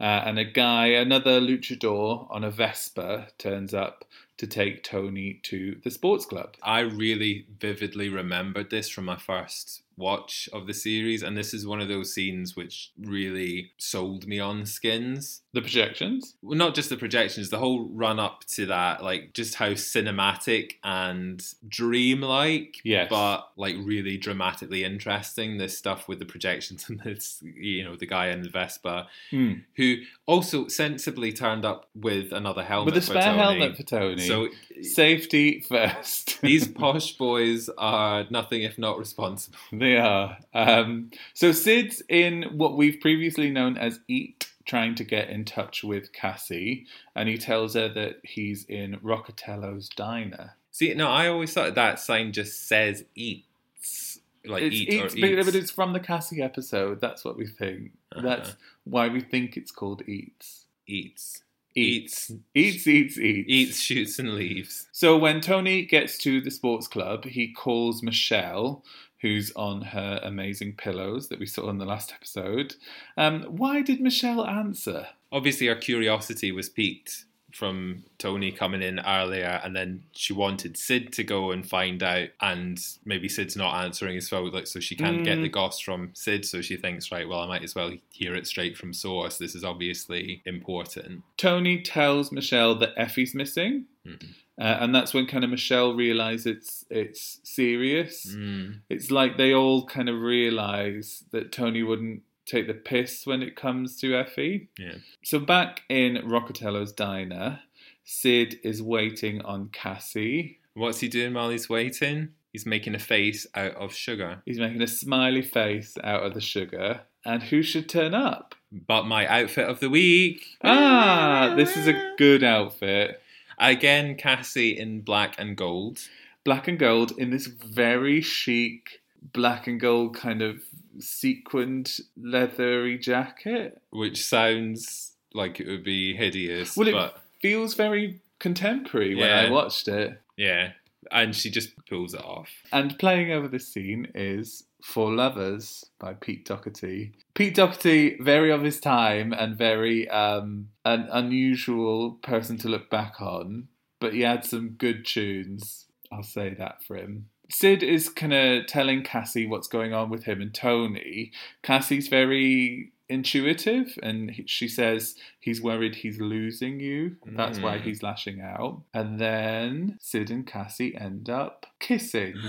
[0.00, 4.04] Uh, and a guy, another luchador on a Vespa, turns up
[4.36, 6.56] to take Tony to the sports club.
[6.62, 11.66] I really vividly remembered this from my first watch of the series, and this is
[11.66, 15.42] one of those scenes which really sold me on skins.
[15.52, 16.34] The projections?
[16.42, 20.72] Well, not just the projections, the whole run up to that, like just how cinematic
[20.82, 23.08] and dreamlike, yes.
[23.08, 25.58] but like really dramatically interesting.
[25.58, 29.62] This stuff with the projections and this, you know, the guy in the Vespa, mm.
[29.76, 34.26] who also sensibly turned up with another helmet with a spare helmet for Tony.
[34.26, 34.48] So
[34.82, 36.40] safety first.
[36.40, 39.58] these posh boys are nothing if not responsible.
[39.84, 40.38] They are.
[40.54, 45.84] Um, so Sid's in what we've previously known as Eat, trying to get in touch
[45.84, 50.56] with Cassie, and he tells her that he's in Rockatello's diner.
[50.70, 54.20] See, no, I always thought that sign just says eats.
[54.46, 55.44] Like it's eat eats, or eats.
[55.44, 57.02] but it's from the Cassie episode.
[57.02, 57.92] That's what we think.
[58.16, 58.26] Uh-huh.
[58.26, 60.64] That's why we think it's called Eats.
[60.86, 61.42] Eats.
[61.76, 62.30] Eats.
[62.54, 63.48] Eats, eats, eats.
[63.48, 64.86] Eats, shoots, and leaves.
[64.92, 68.84] So when Tony gets to the sports club, he calls Michelle,
[69.24, 72.74] who's on her amazing pillows that we saw in the last episode.
[73.16, 75.06] Um, why did Michelle answer?
[75.32, 81.10] Obviously, her curiosity was piqued from Tony coming in earlier, and then she wanted Sid
[81.14, 84.94] to go and find out, and maybe Sid's not answering his phone, like so she
[84.94, 85.24] can't mm.
[85.24, 88.34] get the goss from Sid, so she thinks, right, well, I might as well hear
[88.34, 89.38] it straight from source.
[89.38, 91.22] This is obviously important.
[91.38, 93.86] Tony tells Michelle that Effie's missing.
[94.06, 94.32] Mm-hmm.
[94.58, 98.26] Uh, and that's when kind of Michelle realizes it's it's serious.
[98.26, 98.80] Mm.
[98.88, 103.56] It's like they all kind of realize that Tony wouldn't take the piss when it
[103.56, 104.68] comes to Effie.
[104.78, 104.96] Yeah.
[105.24, 107.60] So back in Rockatello's diner,
[108.04, 110.60] Sid is waiting on Cassie.
[110.74, 112.30] What's he doing while he's waiting?
[112.52, 114.42] He's making a face out of sugar.
[114.44, 117.00] He's making a smiley face out of the sugar.
[117.24, 118.54] And who should turn up?
[118.70, 120.46] But my outfit of the week.
[120.62, 123.20] Ah, this is a good outfit.
[123.58, 126.00] Again, Cassie in black and gold.
[126.44, 129.00] Black and gold in this very chic
[129.32, 130.60] black and gold kind of
[130.98, 133.80] sequined leathery jacket.
[133.90, 136.76] Which sounds like it would be hideous.
[136.76, 139.40] Well, it but feels very contemporary when Yeah.
[139.46, 140.20] I watched it.
[140.36, 140.72] yeah.
[141.12, 142.48] And she just pulls it off.
[142.72, 147.12] And playing over this scene is For Lovers by Pete Doherty.
[147.34, 153.20] Pete Doherty, very of his time and very um, an unusual person to look back
[153.20, 153.68] on,
[154.00, 155.86] but he had some good tunes.
[156.12, 157.28] I'll say that for him.
[157.50, 161.32] Sid is kind of telling Cassie what's going on with him and Tony.
[161.62, 167.16] Cassie's very intuitive and he- she says he's worried he's losing you.
[167.26, 167.82] That's why Mm.
[167.82, 168.82] he's lashing out.
[168.94, 172.36] And then Sid and Cassie end up kissing.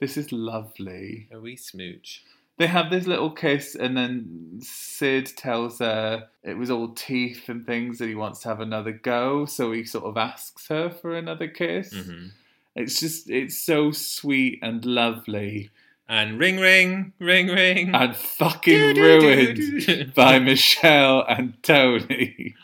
[0.00, 1.26] This is lovely.
[1.32, 2.22] A wee smooch.
[2.58, 7.64] They have this little kiss, and then Sid tells her it was all teeth and
[7.64, 11.16] things that he wants to have another go, so he sort of asks her for
[11.16, 11.94] another kiss.
[11.94, 12.32] Mhm.
[12.74, 15.70] It's just, it's so sweet and lovely
[16.10, 17.94] And ring, ring, ring, ring.
[17.94, 22.54] and fucking ruined by Michelle and Tony.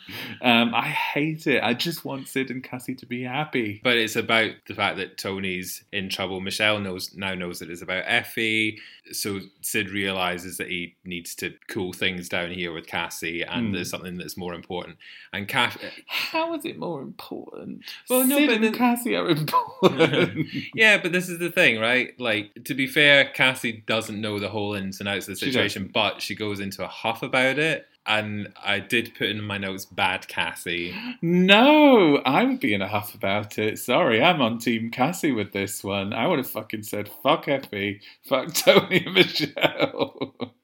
[0.40, 1.62] Um, I hate it.
[1.62, 3.80] I just want Sid and Cassie to be happy.
[3.84, 6.40] But it's about the fact that Tony's in trouble.
[6.40, 8.78] Michelle knows now knows that it's about Effie.
[9.12, 13.72] So Sid realizes that he needs to cool things down here with Cassie, and Hmm.
[13.74, 14.96] there's something that's more important.
[15.32, 15.76] And Cass,
[16.06, 17.84] How is it more important?
[18.08, 20.46] Well, no, Sid but and then- Cassie are important.
[20.74, 22.18] yeah, but this is the thing, right?
[22.18, 25.52] Like to be fair, Cassie doesn't know the whole ins and outs of the She
[25.52, 27.86] situation, but she goes into a huff about it.
[28.06, 32.88] And I did put in my notes, "Bad Cassie." no, I would be in a
[32.88, 33.78] huff about it.
[33.78, 36.12] Sorry, I'm on Team Cassie with this one.
[36.12, 40.54] I would have fucking said, fuck Effie, fuck Tony and Michelle.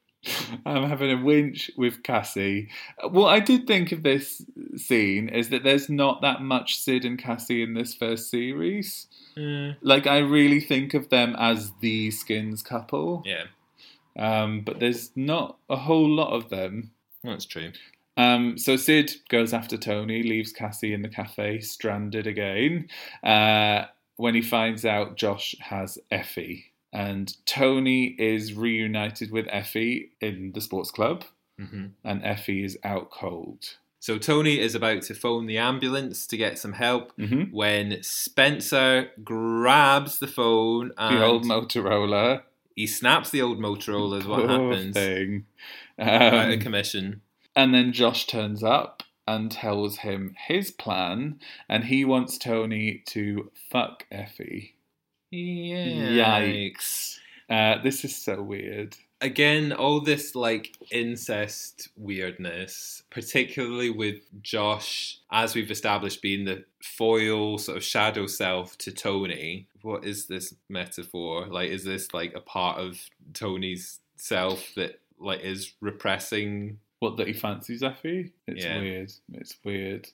[0.65, 2.69] I'm having a winch with Cassie.
[3.09, 4.43] What I did think of this
[4.75, 9.07] scene is that there's not that much Sid and Cassie in this first series.
[9.35, 13.45] Mm, Like, I really think of them as the Skins couple, yeah,
[14.17, 16.91] um, but there's not a whole lot of them.
[17.23, 17.71] that's true.
[18.17, 22.89] Um, so Sid goes after Tony, leaves Cassie in the cafe, stranded again.
[23.23, 23.85] Uh,
[24.17, 30.61] when he finds out Josh has Effie, and Tony is reunited with Effie in the
[30.61, 31.23] sports club,
[31.57, 33.77] hmm and Effie is out cold.
[34.01, 39.11] So Tony is about to phone the ambulance to get some help hmm when Spencer
[39.23, 42.41] grabs the phone and The old Motorola.
[42.75, 44.19] he snaps the old Motorola.
[44.19, 44.95] Is what Poor happens.
[44.95, 45.45] thing.
[45.99, 47.21] Out Um, of commission.
[47.55, 51.39] And then Josh turns up and tells him his plan,
[51.69, 54.77] and he wants Tony to fuck Effie.
[55.31, 57.19] Yikes.
[57.51, 58.95] Uh, this is so weird.
[59.19, 67.57] Again, all this like incest weirdness, particularly with Josh, as we've established, being the foil
[67.57, 69.67] sort of shadow self to Tony.
[69.81, 71.47] What is this metaphor?
[71.47, 73.01] Like, is this like a part of
[73.33, 78.31] Tony's self that like is repressing What that he fancies Effie?
[78.45, 78.79] It's Yeah.
[78.79, 79.11] weird.
[79.33, 80.07] It's weird.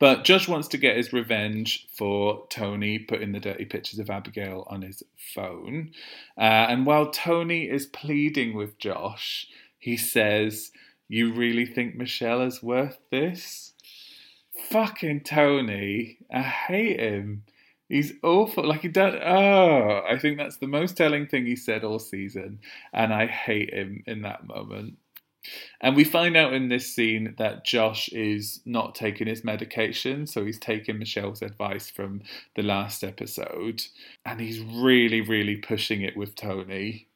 [0.00, 4.66] But Josh wants to get his revenge for Tony putting the dirty pictures of Abigail
[4.68, 5.92] on his phone.
[6.36, 9.46] Uh, and while Tony is pleading with Josh,
[9.78, 10.72] he says,
[11.08, 13.74] "You really think Michelle is worth this?"
[14.68, 17.44] Fucking Tony, I hate him.
[17.88, 18.66] He's awful.
[18.66, 19.14] Like he does.
[19.24, 22.58] Oh, I think that's the most telling thing he said all season,
[22.92, 24.98] and I hate him in that moment.
[25.80, 30.44] And we find out in this scene that Josh is not taking his medication, so
[30.44, 32.22] he's taking Michelle's advice from
[32.54, 33.82] the last episode,
[34.24, 37.08] and he's really, really pushing it with Tony.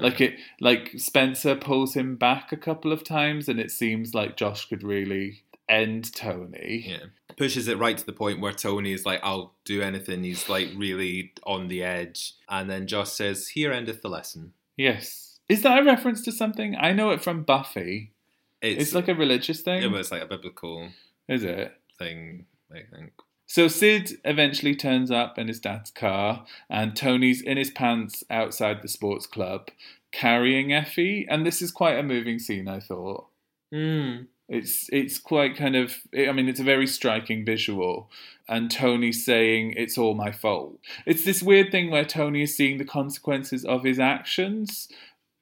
[0.00, 4.36] Like it, like Spencer pulls him back a couple of times, and it seems like
[4.36, 6.84] Josh could really end Tony.
[6.88, 7.06] Yeah.
[7.36, 10.22] Pushes it right to the point where Tony is like, I'll do anything.
[10.22, 12.34] He's like really on the edge.
[12.48, 14.52] And then Josh says, Here endeth the lesson.
[14.76, 16.76] Yes, is that a reference to something?
[16.76, 18.12] I know it from Buffy.
[18.60, 19.82] It's, like a religious thing.
[19.82, 20.88] it was like a biblical
[21.28, 21.76] Is it?
[21.98, 23.12] thing, I think.
[23.46, 28.80] So Sid eventually turns up in his dad's car, and Tony's in his pants outside
[28.80, 29.68] the sports club,
[30.10, 31.26] carrying Effie.
[31.28, 33.26] And this is quite a moving scene, I thought.
[33.74, 34.28] Mm.
[34.48, 35.96] It's it's quite kind of.
[36.16, 38.10] I mean, it's a very striking visual,
[38.48, 40.78] and Tony saying it's all my fault.
[41.06, 44.88] It's this weird thing where Tony is seeing the consequences of his actions,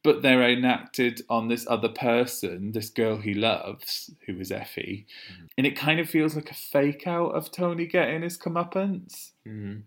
[0.03, 5.49] but they're enacted on this other person, this girl he loves, who is Effie, Mhm.
[5.59, 9.33] and it kind of feels like a fake out of Tony getting his comeuppance.
[9.47, 9.83] Mhm.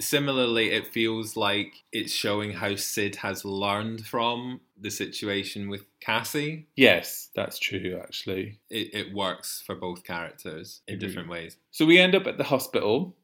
[0.00, 6.66] Similarly, it feels like it's showing how Sid has learned from the situation with Cassie.
[6.74, 8.58] Yes, that's true, actually.
[8.70, 11.06] It, it works for both characters in Agreed.
[11.06, 11.56] different ways.
[11.70, 13.16] So we end up at the hospital,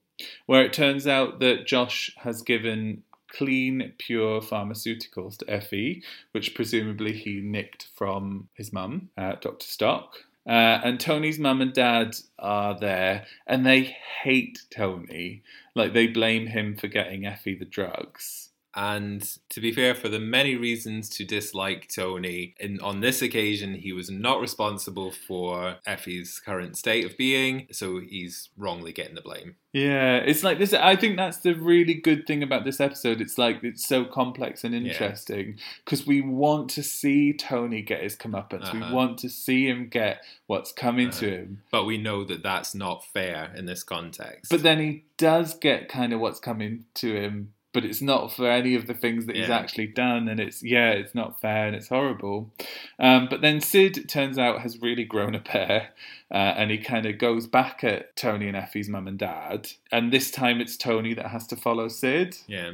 [0.46, 6.02] where it turns out that Josh has given clean, pure pharmaceuticals to Effie,
[6.32, 9.66] which presumably he nicked from his mum, uh, Dr.
[9.66, 10.24] Stock.
[10.46, 15.42] Uh, and Tony's mum and dad are there, and they hate Tony.
[15.74, 18.47] Like, they blame him for getting Effie the drugs.
[18.80, 23.74] And to be fair, for the many reasons to dislike Tony, in, on this occasion,
[23.74, 29.20] he was not responsible for Effie's current state of being, so he's wrongly getting the
[29.20, 29.56] blame.
[29.72, 30.72] Yeah, it's like this.
[30.72, 33.20] I think that's the really good thing about this episode.
[33.20, 38.14] It's like it's so complex and interesting because we want to see Tony get his
[38.16, 38.72] comeuppance.
[38.72, 38.94] We Uh-huh.
[38.94, 41.36] want to see him get what's coming to Uh-huh.
[41.36, 41.62] him.
[41.72, 44.50] But we know that that's not fair in this context.
[44.50, 48.50] But then he does get kind of what's coming to him but it's not for
[48.50, 51.76] any of the things that he's actually done, and it's yeah, it's not fair and
[51.76, 52.50] it's horrible.
[52.98, 55.90] Um, but then Sid it turns out has really grown a pair,
[56.30, 60.12] uh, and he kind of goes back at Tony and Effie's mum and dad, and
[60.12, 62.38] this time it's Tony that has to follow Sid.
[62.46, 62.72] Yeah.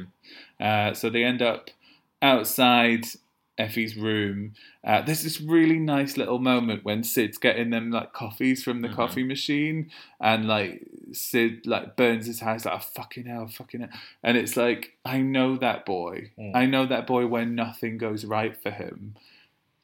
[0.59, 1.69] Uh, so they end up
[2.21, 3.05] outside
[3.57, 4.53] Effie's room.
[4.83, 8.89] Uh, there's this really nice little moment when Sid's getting them like coffees from the
[8.89, 8.95] Mhm.
[8.95, 9.89] coffee machine,
[10.19, 10.81] and like
[11.13, 13.89] Sid like burns his house like oh, fucking hell, fucking hell,
[14.23, 16.31] and it's like I know that boy.
[16.37, 16.51] Mm.
[16.55, 19.15] I know that boy when nothing goes right for him.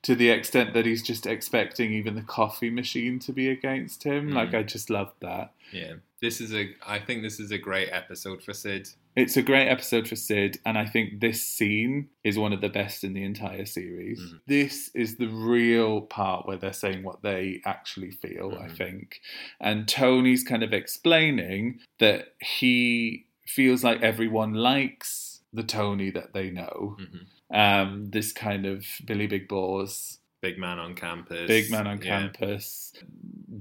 [0.04, 4.32] To the extent that he's just expecting even the coffee machine to be against him.
[4.32, 4.34] Mm.
[4.34, 5.54] Like, I just love that.
[5.72, 5.94] Yeah.
[6.22, 8.90] This is a I think this is a great episode for Sid.
[9.16, 12.70] It's a great episode for Sid, and I think this scene is one of the
[12.70, 14.20] best in the entire series.
[14.22, 14.40] Mhm.
[14.48, 18.78] This is the real part where they're saying what they actually feel, I Mhm.
[18.78, 19.22] think.
[19.60, 26.50] And Tony's kind of explaining that he feels like everyone likes the Tony that they
[26.50, 26.96] know.
[27.00, 27.26] Mhm.
[27.54, 31.48] Um, this kind of Billy Big Balls, Big man on campus.
[31.48, 32.20] big man on Yeah.
[32.22, 32.94] campus,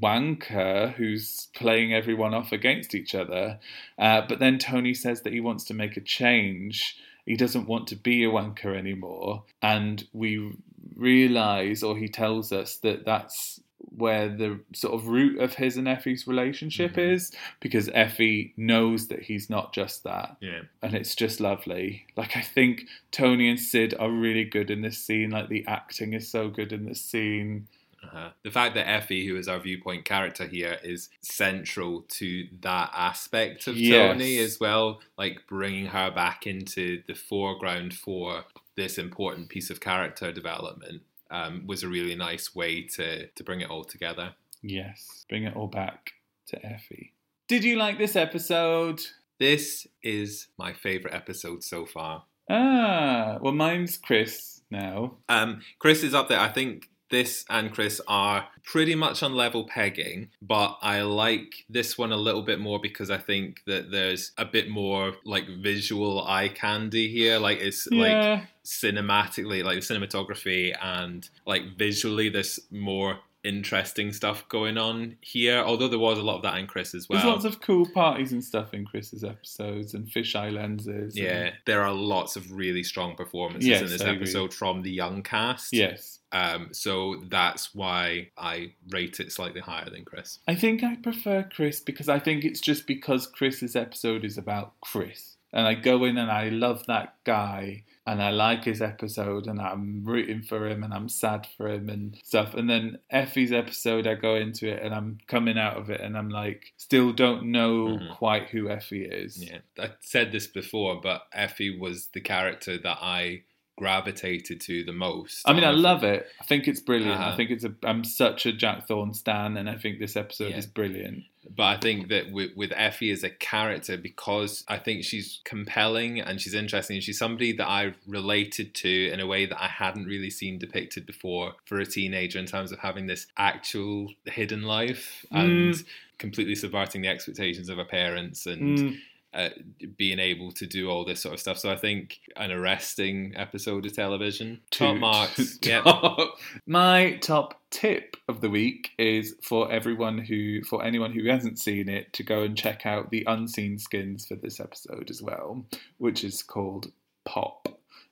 [0.01, 3.59] wanker who's playing everyone off against each other.
[3.99, 6.97] Uh, but then Tony says that he wants to make a change.
[7.27, 9.45] He doesn't want to be a wanker anymore.
[9.61, 10.53] And we
[10.97, 13.61] realize, or he tells us, that that's
[13.97, 17.13] where the sort of root of his and Effie's relationship Mhm.
[17.13, 20.63] is, because Effie knows that he's not just that Yeah.
[20.83, 22.07] and it's just lovely.
[22.17, 25.31] Like I think Tony and Sid are really good in this scene.
[25.31, 27.67] Like the acting is so good in this scene.
[28.03, 28.31] Uh-huh.
[28.45, 33.67] The fact that Effie, who is our viewpoint character here, is central to that aspect
[33.67, 34.13] of Yes.
[34.15, 39.81] Tony as well, like bringing her back into the foreground for this important piece of
[39.81, 44.35] character development, um, was a really nice way to to bring it all together.
[44.63, 46.13] Yes, bring it all back
[46.49, 47.13] to Effie.
[47.49, 49.01] Did you like this episode?
[49.39, 52.25] This is my favorite episode so far.
[52.51, 55.17] Ah, well, mine's Chris now.
[55.29, 56.41] Um, Chris is up there.
[56.41, 61.99] I think this and Chris are pretty much on level pegging, but I like this
[61.99, 66.27] one a little bit more because I think that there's a bit more like visual
[66.27, 67.39] eye candy here.
[67.39, 74.77] Like it's like cinematically, like the cinematography and like visually, there's more interesting stuff going
[74.79, 75.59] on here.
[75.59, 77.21] Although there was a lot of that in Chris as well.
[77.21, 81.17] there's lots of cool parties and stuff in Chris's episodes and fisheye lenses.
[81.17, 84.17] and- yeah, there are lots of really strong performances Yes, in this I agree.
[84.23, 85.73] episode from the young cast.
[85.73, 86.19] Yes.
[86.33, 90.39] Um, so that's why I rate it slightly higher than Chris.
[90.47, 94.75] I think I prefer Chris because I think it's just because Chris's episode is about
[94.81, 95.37] Chris.
[95.53, 99.61] And I go in and I love that guy and I like his episode and
[99.61, 102.55] I'm rooting for him and I'm sad for him and stuff.
[102.55, 106.17] And then Effie's episode, I go into it and I'm coming out of it and
[106.17, 108.17] I'm like, still don't know Mhm.
[108.17, 109.45] quite who Effie is.
[109.45, 113.43] Yeah, I said this before, but Effie was the character that I
[113.81, 115.43] gravitated to the most.
[115.49, 116.27] I mean, I love it.
[116.41, 117.19] I think it's brilliant.
[117.19, 117.37] I Uh-huh.
[117.37, 117.75] think it's a.
[117.83, 120.59] I'm such a Jack Thorne stan, and I think this episode Yeah.
[120.59, 121.25] is brilliant.
[121.57, 126.21] But I think that with, with Effie as a character, because I think she's compelling
[126.21, 129.67] and she's interesting, and she's somebody that I related to in a way that I
[129.69, 134.63] hadn't really seen depicted before for a teenager in terms of having this actual hidden
[134.63, 135.85] life and Mm.
[136.19, 138.99] completely subverting the expectations of her parents and Mm.
[139.33, 139.51] Uh,
[139.97, 141.59] being able to do all this sort of stuff.
[141.59, 144.61] So I think an arresting episode of television.
[144.71, 145.59] Top marks.
[145.63, 146.39] Top.
[146.67, 151.89] My top tip of the week is for everyone who, for anyone who hasn't seen
[151.89, 155.65] it, to go and check out the unseen skins for this episode as well,
[155.99, 156.91] which is called
[157.25, 157.69] Pop.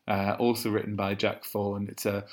[0.07, 1.89] Uh, also written by Jack Thorne.
[1.91, 2.25] It's a,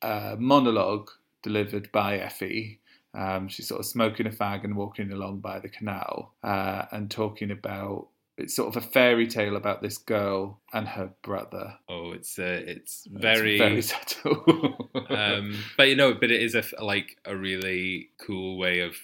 [0.00, 1.10] a monologue
[1.42, 2.78] delivered by Effie.
[3.14, 7.10] Um, she's sort of smoking a fag and walking along by the canal uh, and
[7.10, 8.08] talking about.
[8.38, 11.74] It's sort of a fairy tale about this girl and her brother.
[11.88, 13.58] Oh, it's uh, it's It's very.
[13.58, 14.90] very subtle.
[15.10, 18.96] um, but you know, but it is a like a really cool way of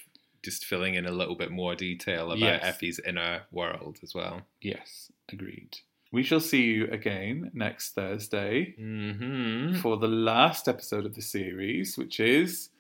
[0.43, 2.65] just filling in a little bit more detail about Yes.
[2.65, 4.43] Effie's inner world as well.
[4.63, 5.79] yes, agreed.
[6.11, 9.81] We shall see you again next Thursday Mm-hmm.
[9.81, 12.71] for the last episode of the series, which is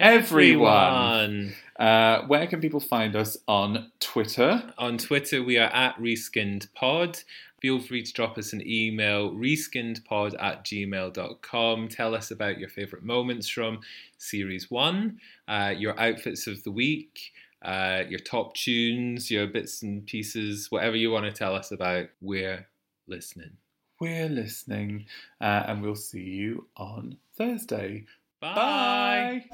[0.00, 1.54] Everyone.
[1.76, 4.72] Uh, where can people find us on Twitter?
[4.78, 7.24] On Twitter, we are at reskinnedpod.
[7.60, 11.88] Feel free to drop us an email, reskinnedpod at gmail.com.
[11.88, 13.80] Tell us about your favourite moments from
[14.18, 15.18] Series 1,
[15.48, 17.32] uh, your outfits of the week,
[17.62, 22.06] uh, your top tunes, your bits and pieces, whatever you want to tell us about.
[22.20, 22.68] We're
[23.08, 23.56] listening.
[24.00, 25.06] We're listening,
[25.40, 28.04] uh, and we'll see you on Thursday.
[28.40, 29.46] Bye.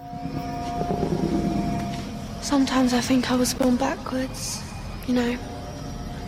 [2.42, 4.62] Sometimes I think I was born backwards.
[5.06, 5.38] You know,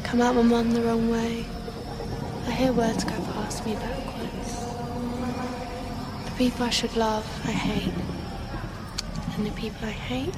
[0.02, 1.44] come out my mum the wrong way.
[2.46, 4.64] I hear words go past me backwards.
[6.24, 7.92] The people I should love, I hate.
[9.36, 10.34] And the people I hate,